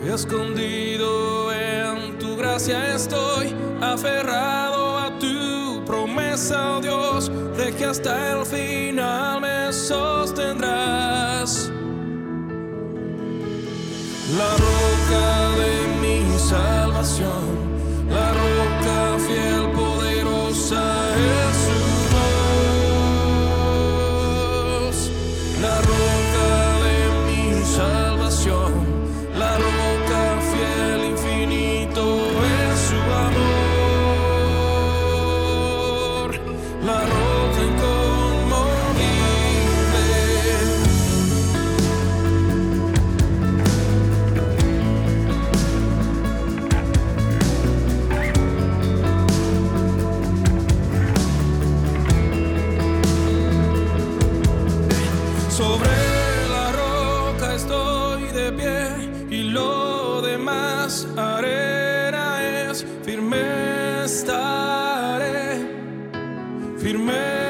Escondido 0.04 1.52
en 1.52 2.18
tu 2.18 2.21
gracia 2.52 2.94
estoy, 2.94 3.54
aferrado 3.80 4.98
a 4.98 5.18
tu 5.18 5.82
promesa, 5.86 6.76
oh 6.76 6.80
Dios, 6.82 7.30
de 7.56 7.72
que 7.74 7.86
hasta 7.86 8.32
el 8.32 8.44
final 8.44 9.40
me 9.40 9.72
sostendrás. 9.72 11.70
La 14.36 14.50
roca 14.68 15.26
de 15.62 15.72
mi 16.02 16.38
salvación, 16.38 17.42
la 18.10 18.32
roca 18.32 19.18
fiel, 19.26 19.71
demás 60.52 61.06
arena 61.16 62.42
es 62.68 62.84
firme 63.04 64.04
estaré, 64.04 65.66
firme 66.78 67.41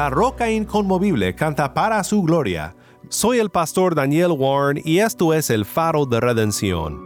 La 0.00 0.08
roca 0.08 0.50
inconmovible 0.50 1.34
canta 1.34 1.74
para 1.74 2.02
su 2.04 2.22
gloria. 2.22 2.74
Soy 3.10 3.38
el 3.38 3.50
pastor 3.50 3.94
Daniel 3.94 4.32
Warren 4.32 4.80
y 4.82 5.00
esto 5.00 5.34
es 5.34 5.50
el 5.50 5.66
faro 5.66 6.06
de 6.06 6.20
redención. 6.20 6.98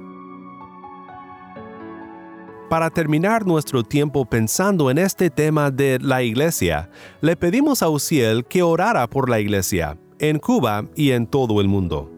Para 2.71 2.91
terminar 2.91 3.47
nuestro 3.47 3.83
tiempo 3.83 4.25
pensando 4.25 4.93
en 4.93 4.99
este 4.99 5.29
tema 5.29 5.73
de 5.73 5.99
la 6.01 6.23
iglesia, 6.23 6.89
le 7.21 7.35
pedimos 7.35 7.83
a 7.83 7.89
Uciel 7.89 8.45
que 8.45 8.63
orara 8.63 9.09
por 9.11 9.29
la 9.29 9.41
iglesia, 9.41 9.99
en 10.21 10.39
Cuba 10.39 10.85
y 10.95 11.11
en 11.11 11.27
todo 11.27 11.61
el 11.61 11.67
mundo. 11.67 12.09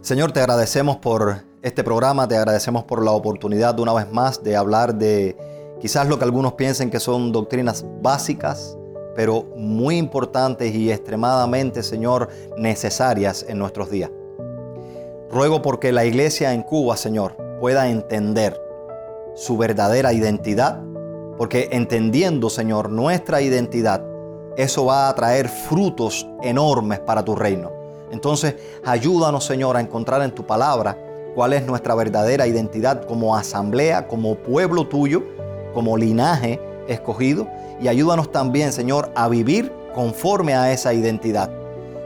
Señor, 0.00 0.32
te 0.32 0.40
agradecemos 0.40 0.96
por 0.96 1.44
este 1.60 1.84
programa, 1.84 2.26
te 2.26 2.38
agradecemos 2.38 2.84
por 2.84 3.04
la 3.04 3.10
oportunidad 3.10 3.74
de 3.74 3.82
una 3.82 3.92
vez 3.92 4.10
más 4.10 4.42
de 4.42 4.56
hablar 4.56 4.94
de 4.94 5.36
quizás 5.82 6.08
lo 6.08 6.16
que 6.18 6.24
algunos 6.24 6.54
piensen 6.54 6.88
que 6.88 6.98
son 6.98 7.30
doctrinas 7.30 7.84
básicas, 8.00 8.78
pero 9.14 9.44
muy 9.56 9.96
importantes 9.96 10.74
y 10.74 10.90
extremadamente, 10.90 11.82
Señor, 11.82 12.28
necesarias 12.56 13.44
en 13.48 13.58
nuestros 13.58 13.90
días. 13.90 14.10
Ruego 15.30 15.62
porque 15.62 15.92
la 15.92 16.04
iglesia 16.04 16.52
en 16.52 16.62
Cuba, 16.62 16.96
Señor, 16.96 17.36
pueda 17.60 17.88
entender 17.88 18.60
su 19.34 19.56
verdadera 19.56 20.12
identidad, 20.12 20.80
porque 21.36 21.68
entendiendo, 21.72 22.50
Señor, 22.50 22.90
nuestra 22.90 23.40
identidad, 23.40 24.04
eso 24.56 24.86
va 24.86 25.08
a 25.08 25.14
traer 25.14 25.48
frutos 25.48 26.26
enormes 26.42 27.00
para 27.00 27.24
tu 27.24 27.34
reino. 27.34 27.72
Entonces, 28.12 28.54
ayúdanos, 28.84 29.44
Señor, 29.44 29.76
a 29.76 29.80
encontrar 29.80 30.22
en 30.22 30.30
tu 30.30 30.44
palabra 30.44 30.96
cuál 31.34 31.52
es 31.52 31.66
nuestra 31.66 31.96
verdadera 31.96 32.46
identidad 32.46 33.04
como 33.06 33.36
asamblea, 33.36 34.06
como 34.06 34.36
pueblo 34.36 34.86
tuyo, 34.86 35.24
como 35.72 35.96
linaje 35.96 36.60
escogido. 36.86 37.48
Y 37.80 37.88
ayúdanos 37.88 38.30
también, 38.30 38.72
Señor, 38.72 39.10
a 39.14 39.28
vivir 39.28 39.72
conforme 39.94 40.54
a 40.54 40.72
esa 40.72 40.92
identidad. 40.92 41.50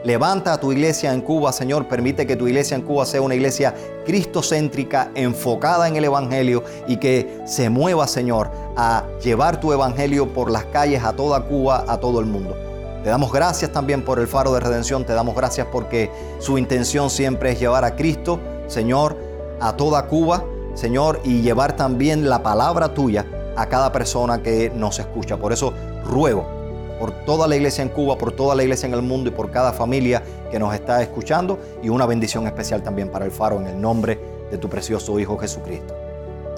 Levanta 0.05 0.53
a 0.53 0.61
tu 0.61 0.71
iglesia 0.71 1.13
en 1.13 1.21
Cuba, 1.21 1.53
Señor. 1.53 1.89
Permite 1.89 2.27
que 2.27 2.37
tu 2.37 2.47
iglesia 2.47 2.77
en 2.77 2.83
Cuba 2.83 3.05
sea 3.05 3.21
una 3.21 3.35
iglesia 3.35 3.75
cristocéntrica, 4.07 5.11
enfocada 5.15 5.89
en 5.89 5.97
el 5.97 6.05
Evangelio 6.05 6.63
y 6.87 6.99
que 6.99 7.41
se 7.47 7.69
mueva, 7.69 8.07
Señor, 8.07 8.51
a 8.77 9.05
llevar 9.23 9.61
tu 9.61 9.73
Evangelio 9.73 10.33
por 10.33 10.51
las 10.51 10.65
calles 10.67 11.03
a 11.03 11.15
toda 11.15 11.43
Cuba, 11.43 11.85
a 11.89 11.99
todo 11.99 12.21
el 12.21 12.27
mundo. 12.27 12.57
Te 13.03 13.11
damos 13.11 13.33
gracias 13.33 13.73
también 13.73 14.05
por 14.05 14.21
el 14.21 14.29
faro 14.29 14.53
de 14.53 14.61
redención. 14.61 15.05
Te 15.05 15.15
damos 15.15 15.35
gracias 15.35 15.67
porque 15.71 16.11
su 16.39 16.59
intención 16.59 17.11
siempre 17.11 17.53
es 17.53 17.61
llevar 17.61 17.85
a 17.85 17.97
Cristo, 17.97 18.39
Señor, 18.69 19.17
a 19.61 19.77
toda 19.77 20.07
Cuba, 20.07 20.45
Señor, 20.75 21.21
y 21.25 21.43
llevar 21.43 21.75
también 21.75 22.29
la 22.29 22.43
palabra 22.43 22.95
tuya 22.95 23.27
a 23.59 23.67
cada 23.67 23.91
persona 23.93 24.43
que 24.43 24.71
nos 24.71 24.99
escucha. 24.99 25.37
Por 25.37 25.53
eso 25.53 25.73
ruego 26.05 26.59
por 26.99 27.13
toda 27.25 27.47
la 27.47 27.57
iglesia 27.57 27.83
en 27.83 27.91
Cuba, 27.91 28.19
por 28.19 28.33
toda 28.33 28.55
la 28.55 28.63
iglesia 28.63 28.87
en 28.87 28.95
el 28.95 29.03
mundo 29.03 29.31
y 29.31 29.33
por 29.33 29.51
cada 29.51 29.73
familia 29.73 30.23
que 30.51 30.59
nos 30.59 30.75
está 30.75 31.01
escuchando 31.03 31.59
y 31.83 31.89
una 31.89 32.07
bendición 32.07 32.47
especial 32.47 32.83
también 32.83 33.09
para 33.09 33.25
el 33.25 33.31
faro 33.31 33.61
en 33.61 33.67
el 33.67 33.81
nombre 33.81 34.19
de 34.51 34.59
tu 34.59 34.69
precioso 34.69 35.19
Hijo 35.19 35.39
Jesucristo. 35.39 35.95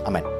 Amén. 0.04 0.39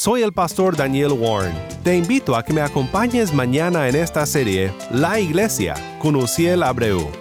Soy 0.02 0.24
el 0.24 0.34
pastor 0.34 0.76
Daniel 0.76 1.12
Warren. 1.12 1.54
Te 1.84 1.96
invito 1.96 2.36
a 2.36 2.44
que 2.44 2.54
me 2.54 2.62
acompañes 2.62 3.36
mañana 3.36 3.88
en 3.88 3.96
esta 3.96 4.26
serie 4.26 4.74
La 4.90 5.20
Iglesia 5.20 5.76
con 6.00 6.16
Uciel 6.16 6.64
Abreu. 6.64 7.21